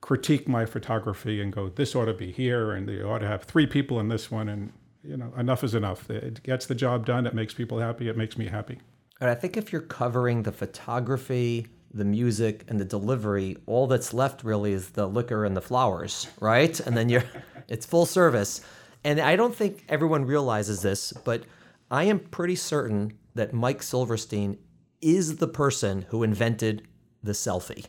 critique 0.00 0.48
my 0.48 0.66
photography 0.66 1.40
and 1.40 1.52
go, 1.52 1.68
this 1.68 1.94
ought 1.94 2.06
to 2.06 2.14
be 2.14 2.32
here, 2.32 2.72
and 2.72 2.88
they 2.88 3.00
ought 3.00 3.18
to 3.18 3.28
have 3.28 3.44
three 3.44 3.66
people 3.66 4.00
in 4.00 4.08
this 4.08 4.30
one, 4.30 4.48
and 4.48 4.72
you 5.04 5.16
know, 5.16 5.32
enough 5.38 5.62
is 5.62 5.74
enough. 5.74 6.10
It 6.10 6.42
gets 6.42 6.66
the 6.66 6.74
job 6.74 7.06
done. 7.06 7.26
It 7.26 7.34
makes 7.34 7.54
people 7.54 7.78
happy. 7.78 8.08
It 8.08 8.16
makes 8.16 8.36
me 8.36 8.46
happy. 8.46 8.80
And 9.20 9.30
I 9.30 9.34
think 9.34 9.56
if 9.56 9.72
you're 9.72 9.80
covering 9.80 10.42
the 10.42 10.52
photography, 10.52 11.68
the 11.92 12.04
music, 12.04 12.64
and 12.68 12.78
the 12.78 12.84
delivery, 12.84 13.56
all 13.66 13.86
that's 13.86 14.12
left 14.12 14.44
really 14.44 14.72
is 14.72 14.90
the 14.90 15.06
liquor 15.06 15.44
and 15.44 15.56
the 15.56 15.60
flowers, 15.60 16.28
right? 16.40 16.78
And 16.80 16.96
then 16.96 17.08
you're, 17.08 17.24
it's 17.68 17.86
full 17.86 18.06
service. 18.06 18.60
And 19.04 19.20
I 19.20 19.36
don't 19.36 19.54
think 19.54 19.84
everyone 19.88 20.24
realizes 20.24 20.82
this, 20.82 21.12
but 21.24 21.44
I 21.90 22.04
am 22.04 22.18
pretty 22.18 22.56
certain 22.56 23.18
that 23.34 23.52
Mike 23.52 23.82
Silverstein 23.82 24.58
is 25.00 25.36
the 25.36 25.48
person 25.48 26.06
who 26.10 26.22
invented 26.22 26.86
the 27.22 27.32
selfie 27.32 27.86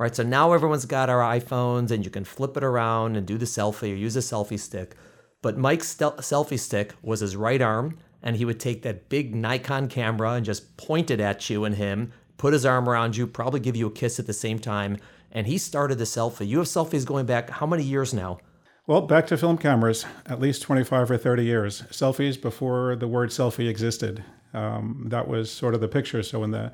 right? 0.00 0.16
So 0.16 0.22
now 0.22 0.54
everyone's 0.54 0.86
got 0.86 1.10
our 1.10 1.20
iPhones 1.20 1.90
and 1.90 2.06
you 2.06 2.10
can 2.10 2.24
flip 2.24 2.56
it 2.56 2.64
around 2.64 3.16
and 3.16 3.26
do 3.26 3.36
the 3.36 3.44
selfie 3.44 3.92
or 3.92 3.96
use 3.96 4.16
a 4.16 4.20
selfie 4.20 4.58
stick. 4.58 4.96
But 5.42 5.58
Mike's 5.58 5.88
stel- 5.88 6.16
selfie 6.16 6.58
stick 6.58 6.94
was 7.02 7.20
his 7.20 7.36
right 7.36 7.60
arm, 7.60 7.98
and 8.22 8.36
he 8.36 8.46
would 8.46 8.58
take 8.58 8.80
that 8.82 9.10
big 9.10 9.34
Nikon 9.34 9.88
camera 9.88 10.32
and 10.32 10.44
just 10.44 10.78
point 10.78 11.10
it 11.10 11.20
at 11.20 11.50
you 11.50 11.66
and 11.66 11.74
him, 11.74 12.14
put 12.40 12.54
his 12.54 12.64
arm 12.64 12.88
around 12.88 13.18
you, 13.18 13.26
probably 13.26 13.60
give 13.60 13.76
you 13.76 13.86
a 13.86 13.90
kiss 13.90 14.18
at 14.18 14.26
the 14.26 14.32
same 14.32 14.58
time. 14.58 14.96
And 15.30 15.46
he 15.46 15.58
started 15.58 15.98
the 15.98 16.04
selfie. 16.04 16.48
You 16.48 16.56
have 16.56 16.66
selfies 16.66 17.04
going 17.04 17.26
back 17.26 17.50
how 17.50 17.66
many 17.66 17.84
years 17.84 18.14
now? 18.14 18.38
Well, 18.86 19.02
back 19.02 19.26
to 19.26 19.36
film 19.36 19.58
cameras, 19.58 20.06
at 20.24 20.40
least 20.40 20.62
25 20.62 21.10
or 21.10 21.18
30 21.18 21.44
years. 21.44 21.82
Selfies 21.90 22.40
before 22.40 22.96
the 22.96 23.06
word 23.06 23.28
selfie 23.28 23.68
existed. 23.68 24.24
Um, 24.54 25.04
that 25.10 25.28
was 25.28 25.52
sort 25.52 25.74
of 25.74 25.82
the 25.82 25.86
picture. 25.86 26.22
So 26.22 26.40
when 26.40 26.50
the 26.50 26.72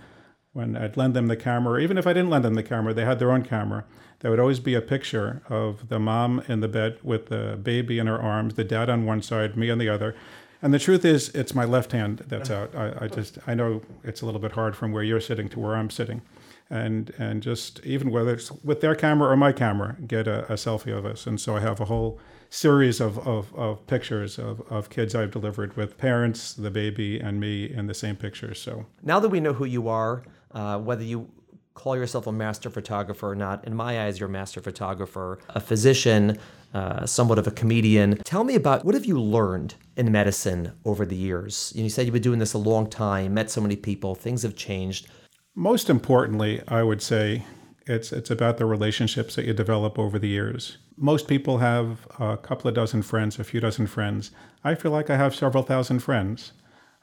when 0.53 0.77
I'd 0.77 0.97
lend 0.97 1.15
them 1.15 1.27
the 1.27 1.37
camera, 1.37 1.75
or 1.75 1.81
even 1.81 1.99
if 1.99 2.07
I 2.07 2.15
didn't 2.15 2.31
lend 2.31 2.45
them 2.45 2.55
the 2.55 2.63
camera, 2.63 2.95
they 2.95 3.05
had 3.05 3.19
their 3.19 3.33
own 3.33 3.43
camera. 3.43 3.85
There 4.21 4.31
would 4.31 4.41
always 4.41 4.61
be 4.61 4.75
a 4.75 4.81
picture 4.81 5.43
of 5.51 5.89
the 5.89 5.99
mom 5.99 6.43
in 6.49 6.61
the 6.61 6.69
bed 6.69 6.99
with 7.03 7.27
the 7.27 7.59
baby 7.63 7.99
in 7.99 8.07
her 8.07 8.19
arms, 8.19 8.55
the 8.55 8.65
dad 8.65 8.89
on 8.89 9.05
one 9.05 9.21
side, 9.21 9.57
me 9.57 9.69
on 9.69 9.77
the 9.77 9.91
other. 9.91 10.15
And 10.63 10.73
the 10.73 10.79
truth 10.79 11.05
is, 11.05 11.29
it's 11.31 11.55
my 11.55 11.65
left 11.65 11.93
hand 11.93 12.25
that's 12.29 12.51
out. 12.59 12.75
I, 12.75 12.93
I 13.03 13.09
just, 13.09 13.39
I 13.47 13.55
know 13.55 13.83
it's 14.05 14.23
a 14.23 14.27
little 14.27 14.41
bit 14.41 14.53
hard 14.53 14.77
from 14.77 14.93
where 14.93 15.03
you're 15.03 15.21
sitting 15.21 15.49
to 15.51 15.61
where 15.61 15.77
I'm 15.77 15.91
sitting. 15.91 16.23
And, 16.69 17.13
and 17.17 17.43
just 17.43 17.81
even 17.85 18.11
whether 18.11 18.35
it's 18.35 18.51
with 18.65 18.81
their 18.81 18.97
camera 18.97 19.31
or 19.31 19.37
my 19.37 19.53
camera, 19.53 19.97
get 20.07 20.27
a, 20.27 20.45
a 20.53 20.57
selfie 20.57 20.97
of 20.97 21.07
us. 21.07 21.27
And 21.27 21.41
so 21.41 21.57
I 21.57 21.61
have 21.61 21.81
a 21.81 21.85
whole 21.85 22.19
series 22.51 23.01
of, 23.01 23.19
of, 23.27 23.55
of 23.55 23.87
pictures 23.87 24.39
of, 24.39 24.61
of 24.71 24.91
kids 24.91 25.15
I've 25.15 25.31
delivered 25.31 25.77
with 25.77 25.97
parents, 25.99 26.55
the 26.55 26.71
baby, 26.71 27.21
and 27.21 27.39
me 27.39 27.71
in 27.71 27.87
the 27.87 27.95
same 27.95 28.17
picture. 28.17 28.55
So 28.55 28.87
now 29.03 29.21
that 29.21 29.29
we 29.29 29.41
know 29.41 29.53
who 29.53 29.65
you 29.65 29.89
are, 29.89 30.23
uh, 30.53 30.79
whether 30.79 31.05
you 31.05 31.29
call 31.75 31.97
yourself 31.97 32.27
a 32.27 32.33
master 32.33 32.71
photographer 32.71 33.31
or 33.31 33.35
not, 33.35 33.65
in 33.65 33.75
my 33.75 34.05
eyes, 34.05 34.19
you're 34.19 34.29
a 34.29 34.33
master 34.33 34.61
photographer, 34.61 35.39
a 35.51 35.61
physician, 35.61 36.39
uh, 36.77 37.07
somewhat 37.07 37.39
of 37.39 37.47
a 37.47 37.51
comedian. 37.51 38.19
Tell 38.25 38.45
me 38.45 38.55
about 38.55 38.85
what 38.85 38.95
have 38.95 39.07
you 39.07 39.19
learned 39.19 39.77
in 39.97 40.13
medicine 40.13 40.73
over 40.85 41.07
the 41.07 41.17
years? 41.17 41.73
You 41.75 41.89
said 41.89 42.05
you've 42.05 42.13
been 42.13 42.21
doing 42.21 42.39
this 42.39 42.53
a 42.53 42.59
long 42.59 42.91
time, 42.91 43.33
met 43.33 43.51
so 43.51 43.63
many 43.63 43.77
people, 43.77 44.15
things 44.15 44.43
have 44.43 44.57
changed. 44.57 45.09
Most 45.55 45.89
importantly, 45.89 46.61
I 46.69 46.83
would 46.83 47.01
say 47.01 47.45
it's 47.87 48.13
it's 48.13 48.31
about 48.31 48.59
the 48.59 48.67
relationships 48.67 49.37
that 49.37 49.47
you 49.47 49.55
develop 49.55 49.99
over 49.99 50.19
the 50.19 50.29
years. 50.29 50.77
Most 50.99 51.29
people 51.29 51.59
have 51.59 52.07
a 52.19 52.37
couple 52.37 52.69
of 52.69 52.75
dozen 52.75 53.01
friends, 53.01 53.39
a 53.39 53.45
few 53.45 53.61
dozen 53.61 53.87
friends. 53.87 54.33
I 54.63 54.75
feel 54.75 54.91
like 54.91 55.09
I 55.09 55.17
have 55.17 55.35
several 55.35 55.63
thousand 55.63 56.01
friends. 56.01 56.53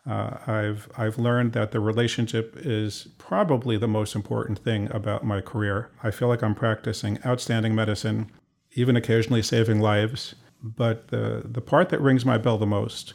Uh, 0.06 0.38
I've 0.46 0.88
I've 0.98 1.18
learned 1.18 1.54
that 1.54 1.72
the 1.72 1.80
relationship 1.80 2.56
is 2.60 3.08
probably 3.18 3.78
the 3.78 3.88
most 3.88 4.14
important 4.14 4.60
thing 4.60 4.92
about 4.92 5.24
my 5.24 5.42
career. 5.42 5.90
I 6.04 6.12
feel 6.12 6.28
like 6.28 6.44
I'm 6.44 6.56
practicing 6.56 7.18
outstanding 7.26 7.74
medicine, 7.74 8.30
even 8.76 8.96
occasionally 8.96 9.42
saving 9.42 9.80
lives. 9.80 10.36
But 10.62 11.10
the 11.10 11.44
the 11.46 11.62
part 11.62 11.90
that 11.90 12.02
rings 12.02 12.26
my 12.26 12.38
bell 12.38 12.58
the 12.58 12.66
most 12.66 13.14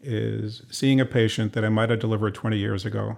is 0.00 0.62
seeing 0.70 1.00
a 1.00 1.06
patient 1.06 1.52
that 1.54 1.64
I 1.64 1.68
might 1.68 1.90
have 1.90 1.98
delivered 1.98 2.34
20 2.34 2.56
years 2.56 2.84
ago, 2.84 3.16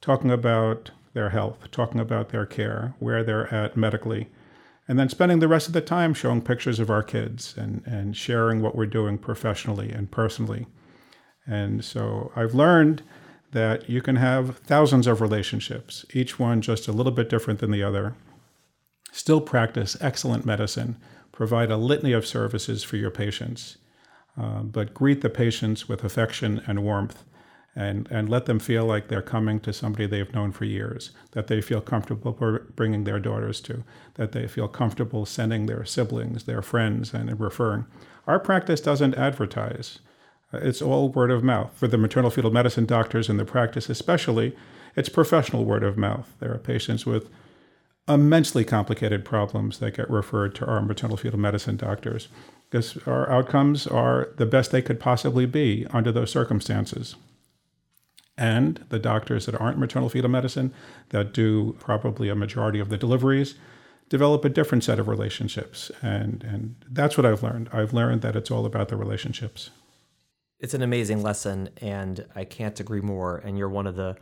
talking 0.00 0.30
about 0.30 0.90
their 1.12 1.30
health, 1.30 1.70
talking 1.70 2.00
about 2.00 2.30
their 2.30 2.46
care, 2.46 2.94
where 2.98 3.22
they're 3.22 3.52
at 3.54 3.76
medically, 3.76 4.28
and 4.88 4.98
then 4.98 5.08
spending 5.08 5.38
the 5.38 5.48
rest 5.48 5.68
of 5.68 5.72
the 5.72 5.80
time 5.80 6.12
showing 6.12 6.42
pictures 6.42 6.80
of 6.80 6.90
our 6.90 7.02
kids 7.02 7.54
and, 7.56 7.82
and 7.86 8.16
sharing 8.16 8.60
what 8.60 8.74
we're 8.74 8.86
doing 8.86 9.16
professionally 9.16 9.90
and 9.90 10.10
personally. 10.10 10.66
And 11.46 11.84
so 11.84 12.32
I've 12.34 12.54
learned 12.54 13.02
that 13.52 13.88
you 13.88 14.02
can 14.02 14.16
have 14.16 14.58
thousands 14.58 15.06
of 15.06 15.20
relationships, 15.20 16.04
each 16.12 16.38
one 16.38 16.60
just 16.60 16.88
a 16.88 16.92
little 16.92 17.12
bit 17.12 17.28
different 17.28 17.60
than 17.60 17.70
the 17.70 17.82
other, 17.82 18.14
still 19.14 19.40
practice 19.40 19.96
excellent 20.00 20.44
medicine, 20.44 20.96
provide 21.30 21.70
a 21.70 21.76
litany 21.76 22.12
of 22.12 22.26
services 22.26 22.82
for 22.82 22.96
your 22.96 23.12
patients, 23.12 23.76
uh, 24.36 24.60
but 24.60 24.92
greet 24.92 25.20
the 25.20 25.30
patients 25.30 25.88
with 25.88 26.02
affection 26.02 26.60
and 26.66 26.82
warmth 26.82 27.22
and, 27.76 28.08
and 28.10 28.28
let 28.28 28.46
them 28.46 28.58
feel 28.58 28.84
like 28.84 29.06
they're 29.06 29.22
coming 29.22 29.60
to 29.60 29.72
somebody 29.72 30.06
they've 30.06 30.34
known 30.34 30.50
for 30.50 30.64
years, 30.64 31.12
that 31.30 31.46
they 31.46 31.60
feel 31.60 31.80
comfortable 31.80 32.60
bringing 32.74 33.04
their 33.04 33.20
daughters 33.20 33.60
to, 33.60 33.84
that 34.14 34.32
they 34.32 34.48
feel 34.48 34.66
comfortable 34.66 35.24
sending 35.24 35.66
their 35.66 35.84
siblings, 35.84 36.44
their 36.44 36.62
friends, 36.62 37.14
and 37.14 37.38
referring. 37.38 37.84
Our 38.26 38.40
practice 38.40 38.80
doesn't 38.80 39.14
advertise. 39.14 40.00
Uh, 40.52 40.58
it's 40.58 40.82
all 40.82 41.08
word 41.08 41.30
of 41.30 41.44
mouth. 41.44 41.70
For 41.74 41.86
the 41.86 41.98
maternal 41.98 42.30
fetal 42.30 42.50
medicine 42.50 42.86
doctors 42.86 43.28
in 43.28 43.36
the 43.36 43.44
practice, 43.44 43.88
especially, 43.88 44.56
it's 44.96 45.08
professional 45.08 45.64
word 45.64 45.84
of 45.84 45.96
mouth. 45.96 46.32
There 46.40 46.52
are 46.52 46.58
patients 46.58 47.06
with 47.06 47.28
immensely 48.08 48.64
complicated 48.64 49.24
problems 49.24 49.78
that 49.78 49.96
get 49.96 50.10
referred 50.10 50.54
to 50.56 50.66
our 50.66 50.82
maternal 50.82 51.16
fetal 51.16 51.38
medicine 51.38 51.76
doctors. 51.76 52.28
Because 52.68 52.98
our 53.06 53.30
outcomes 53.30 53.86
are 53.86 54.30
the 54.36 54.46
best 54.46 54.70
they 54.70 54.82
could 54.82 54.98
possibly 54.98 55.46
be 55.46 55.86
under 55.90 56.10
those 56.10 56.30
circumstances. 56.30 57.14
And 58.36 58.84
the 58.88 58.98
doctors 58.98 59.46
that 59.46 59.60
aren't 59.60 59.78
maternal 59.78 60.08
fetal 60.08 60.30
medicine 60.30 60.74
that 61.10 61.32
do 61.32 61.76
probably 61.78 62.28
a 62.28 62.34
majority 62.34 62.80
of 62.80 62.88
the 62.88 62.96
deliveries 62.96 63.54
develop 64.08 64.44
a 64.44 64.48
different 64.48 64.84
set 64.84 64.98
of 64.98 65.08
relationships. 65.08 65.90
And 66.02 66.42
and 66.42 66.74
that's 66.90 67.16
what 67.16 67.24
I've 67.24 67.42
learned. 67.42 67.68
I've 67.72 67.92
learned 67.92 68.22
that 68.22 68.36
it's 68.36 68.50
all 68.50 68.66
about 68.66 68.88
the 68.88 68.96
relationships. 68.96 69.70
It's 70.58 70.74
an 70.74 70.82
amazing 70.82 71.22
lesson 71.22 71.70
and 71.80 72.26
I 72.34 72.44
can't 72.44 72.78
agree 72.80 73.00
more. 73.00 73.38
And 73.38 73.56
you're 73.56 73.68
one 73.68 73.86
of 73.86 73.96
the 73.96 74.16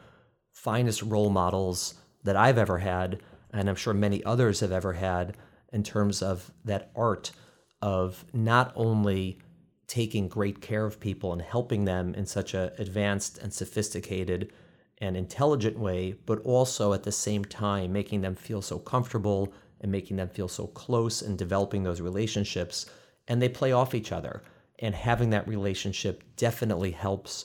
finest 0.52 1.02
role 1.02 1.30
models 1.30 1.94
that 2.24 2.36
I've 2.36 2.58
ever 2.58 2.78
had 2.78 3.20
and 3.52 3.68
I'm 3.68 3.76
sure 3.76 3.94
many 3.94 4.24
others 4.24 4.60
have 4.60 4.72
ever 4.72 4.94
had 4.94 5.36
in 5.72 5.82
terms 5.82 6.22
of 6.22 6.50
that 6.64 6.90
art 6.94 7.32
of 7.80 8.24
not 8.32 8.72
only 8.76 9.38
taking 9.86 10.28
great 10.28 10.60
care 10.60 10.86
of 10.86 11.00
people 11.00 11.32
and 11.32 11.42
helping 11.42 11.84
them 11.84 12.14
in 12.14 12.24
such 12.24 12.54
a 12.54 12.72
advanced 12.78 13.38
and 13.38 13.52
sophisticated 13.52 14.52
and 14.98 15.16
intelligent 15.16 15.78
way, 15.78 16.14
but 16.24 16.38
also 16.40 16.92
at 16.92 17.02
the 17.02 17.12
same 17.12 17.44
time 17.44 17.92
making 17.92 18.20
them 18.20 18.34
feel 18.34 18.62
so 18.62 18.78
comfortable 18.78 19.52
and 19.80 19.90
making 19.90 20.16
them 20.16 20.28
feel 20.28 20.48
so 20.48 20.66
close 20.68 21.20
and 21.20 21.36
developing 21.36 21.82
those 21.82 22.00
relationships. 22.00 22.86
And 23.28 23.42
they 23.42 23.48
play 23.48 23.72
off 23.72 23.94
each 23.94 24.12
other. 24.12 24.42
And 24.78 24.94
having 24.94 25.30
that 25.30 25.46
relationship 25.46 26.22
definitely 26.36 26.92
helps 26.92 27.44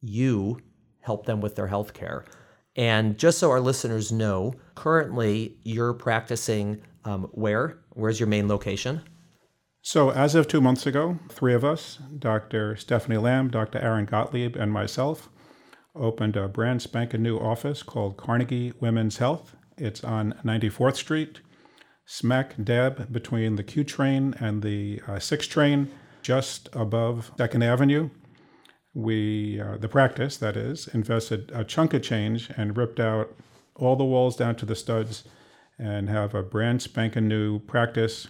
you 0.00 0.60
help 1.00 1.26
them 1.26 1.40
with 1.40 1.56
their 1.56 1.66
health 1.66 1.92
care. 1.92 2.24
And 2.78 3.18
just 3.18 3.38
so 3.38 3.50
our 3.50 3.60
listeners 3.60 4.12
know, 4.12 4.54
currently 4.76 5.56
you're 5.64 5.92
practicing 5.92 6.80
um, 7.04 7.24
where? 7.32 7.80
Where's 7.94 8.20
your 8.20 8.28
main 8.28 8.46
location? 8.46 9.02
So, 9.82 10.10
as 10.10 10.36
of 10.36 10.46
two 10.46 10.60
months 10.60 10.86
ago, 10.86 11.18
three 11.28 11.54
of 11.54 11.64
us, 11.64 11.98
Dr. 12.18 12.76
Stephanie 12.76 13.16
Lamb, 13.16 13.48
Dr. 13.50 13.80
Aaron 13.80 14.04
Gottlieb, 14.04 14.54
and 14.54 14.70
myself, 14.72 15.28
opened 15.96 16.36
a 16.36 16.46
brand 16.46 16.80
spanking 16.80 17.22
new 17.22 17.36
office 17.38 17.82
called 17.82 18.16
Carnegie 18.16 18.72
Women's 18.80 19.16
Health. 19.16 19.56
It's 19.76 20.04
on 20.04 20.34
94th 20.44 20.96
Street, 20.96 21.40
smack 22.06 22.54
dab 22.62 23.12
between 23.12 23.56
the 23.56 23.64
Q 23.64 23.82
train 23.82 24.34
and 24.38 24.62
the 24.62 25.00
uh, 25.08 25.18
6 25.18 25.46
train, 25.48 25.90
just 26.22 26.68
above 26.74 27.32
2nd 27.38 27.64
Avenue. 27.64 28.10
We, 28.94 29.60
uh, 29.60 29.76
the 29.76 29.88
practice, 29.88 30.36
that 30.38 30.56
is, 30.56 30.88
invested 30.88 31.50
a 31.54 31.64
chunk 31.64 31.94
of 31.94 32.02
change 32.02 32.50
and 32.56 32.76
ripped 32.76 32.98
out 32.98 33.34
all 33.76 33.96
the 33.96 34.04
walls 34.04 34.36
down 34.36 34.56
to 34.56 34.66
the 34.66 34.74
studs 34.74 35.24
and 35.78 36.08
have 36.08 36.34
a 36.34 36.42
brand 36.42 36.82
spanking 36.82 37.28
new 37.28 37.60
practice 37.60 38.28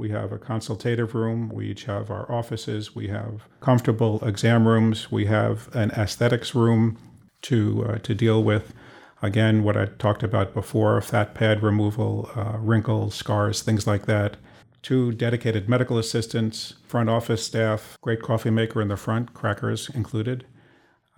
we 0.00 0.08
have 0.08 0.32
a 0.32 0.38
consultative 0.38 1.14
room. 1.14 1.50
We 1.50 1.66
each 1.66 1.84
have 1.84 2.10
our 2.10 2.32
offices. 2.32 2.96
We 2.96 3.08
have 3.08 3.42
comfortable 3.60 4.18
exam 4.26 4.66
rooms. 4.66 5.12
We 5.12 5.26
have 5.26 5.68
an 5.76 5.90
aesthetics 5.90 6.54
room 6.54 6.96
to 7.42 7.84
uh, 7.86 7.98
to 7.98 8.14
deal 8.14 8.42
with. 8.42 8.72
Again, 9.20 9.62
what 9.62 9.76
I 9.76 9.84
talked 9.98 10.22
about 10.22 10.54
before: 10.54 10.98
fat 11.02 11.34
pad 11.34 11.62
removal, 11.62 12.30
uh, 12.34 12.56
wrinkles, 12.56 13.14
scars, 13.14 13.60
things 13.60 13.86
like 13.86 14.06
that. 14.06 14.38
Two 14.82 15.12
dedicated 15.12 15.68
medical 15.68 15.98
assistants, 15.98 16.74
front 16.86 17.10
office 17.10 17.44
staff, 17.44 17.98
great 18.00 18.22
coffee 18.22 18.50
maker 18.50 18.80
in 18.80 18.88
the 18.88 18.96
front, 18.96 19.34
crackers 19.34 19.90
included. 19.90 20.46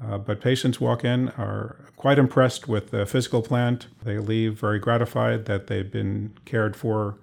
Uh, 0.02 0.18
but 0.18 0.40
patients 0.40 0.80
walk 0.80 1.04
in, 1.04 1.28
are 1.30 1.76
quite 1.96 2.18
impressed 2.18 2.66
with 2.66 2.90
the 2.90 3.06
physical 3.06 3.40
plant. 3.40 3.86
They 4.02 4.18
leave 4.18 4.58
very 4.58 4.80
gratified 4.80 5.44
that 5.44 5.68
they've 5.68 5.90
been 5.90 6.34
cared 6.44 6.74
for 6.74 7.18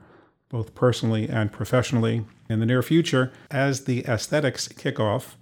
both 0.48 0.74
personally 0.76 1.28
and 1.28 1.52
professionally 1.52 2.26
in 2.50 2.60
the 2.60 2.66
near 2.66 2.82
future. 2.82 3.32
As 3.52 3.84
the 3.84 4.06
aesthetics 4.06 4.70
kick 4.70 5.00
off, 5.00 5.38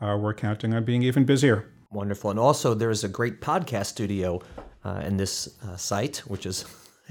uh, 0.00 0.16
we're 0.18 0.34
counting 0.34 0.72
on 0.72 0.84
being 0.84 1.02
even 1.02 1.24
busier. 1.24 1.68
Wonderful. 1.90 2.30
And 2.30 2.38
also, 2.38 2.74
there's 2.74 3.04
a 3.04 3.08
great 3.08 3.40
podcast 3.40 3.86
studio 3.86 4.40
uh, 4.84 5.02
in 5.04 5.16
this 5.16 5.48
uh, 5.62 5.76
site, 5.76 6.18
which 6.26 6.46
is 6.46 6.64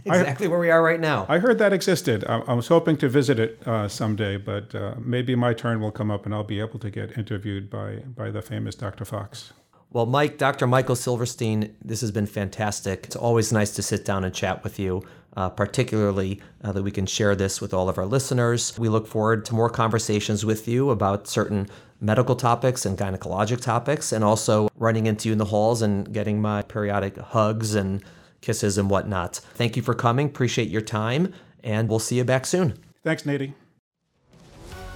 exactly 0.08 0.48
I, 0.48 0.50
where 0.50 0.60
we 0.60 0.70
are 0.70 0.82
right 0.82 1.00
now. 1.00 1.26
I 1.30 1.40
heard 1.40 1.58
that 1.60 1.74
existed. 1.74 2.24
I, 2.26 2.40
I 2.40 2.54
was 2.54 2.68
hoping 2.68 2.98
to 2.98 3.10
visit 3.10 3.40
it 3.40 3.66
uh, 3.68 3.88
someday, 3.88 4.38
but 4.38 4.74
uh, 4.74 4.96
maybe 5.00 5.36
my 5.36 5.54
turn 5.54 5.80
will 5.80 5.92
come 5.92 6.12
up 6.12 6.26
and 6.26 6.34
I'll 6.34 6.44
be 6.44 6.60
able 6.60 6.80
to 6.80 6.90
get 6.90 7.18
interviewed 7.18 7.70
by, 7.70 8.04
by 8.16 8.32
the 8.32 8.42
famous 8.42 8.76
Dr. 8.76 9.06
Fox. 9.06 9.54
Well, 9.92 10.06
Mike, 10.06 10.38
Dr. 10.38 10.68
Michael 10.68 10.96
Silverstein, 10.96 11.76
this 11.84 12.02
has 12.02 12.12
been 12.12 12.26
fantastic. 12.26 13.06
It's 13.06 13.16
always 13.16 13.54
nice 13.54 13.72
to 13.76 13.82
sit 13.82 14.04
down 14.04 14.24
and 14.24 14.34
chat 14.34 14.64
with 14.64 14.80
you 14.80 15.04
uh, 15.38 15.50
particularly 15.50 16.42
uh, 16.64 16.72
that 16.72 16.82
we 16.82 16.92
can 16.92 17.06
share 17.06 17.36
this 17.36 17.62
with 17.62 17.74
all 17.74 17.88
of 17.88 17.98
our 18.00 18.08
listeners. 18.08 18.78
We 18.78 18.90
look 18.90 19.06
forward 19.06 19.46
to 19.46 19.56
more 19.56 19.70
conversations 19.70 20.44
with 20.44 20.68
you 20.68 20.90
about 20.90 21.28
certain 21.28 21.70
medical 22.02 22.36
topics 22.36 22.86
and 22.88 22.98
gynecologic 22.98 23.62
topics, 23.62 24.12
and 24.12 24.24
also 24.24 24.68
running 24.76 25.06
into 25.06 25.30
you 25.30 25.34
in 25.34 25.38
the 25.38 25.46
halls 25.46 25.84
and 25.84 26.12
getting 26.12 26.42
my 26.42 26.64
periodic 26.64 27.18
hugs 27.18 27.76
and 27.76 28.04
kisses 28.42 28.78
and 28.78 28.90
whatnot. 28.90 29.36
Thank 29.36 29.76
you 29.76 29.82
for 29.82 29.94
coming. 29.94 30.28
Appreciate 30.28 30.70
your 30.70 30.82
time, 30.82 31.34
and 31.64 31.90
we'll 31.90 32.00
see 32.00 32.18
you 32.18 32.24
back 32.24 32.46
soon. 32.46 32.78
Thanks, 33.04 33.24
Nady. 33.24 33.54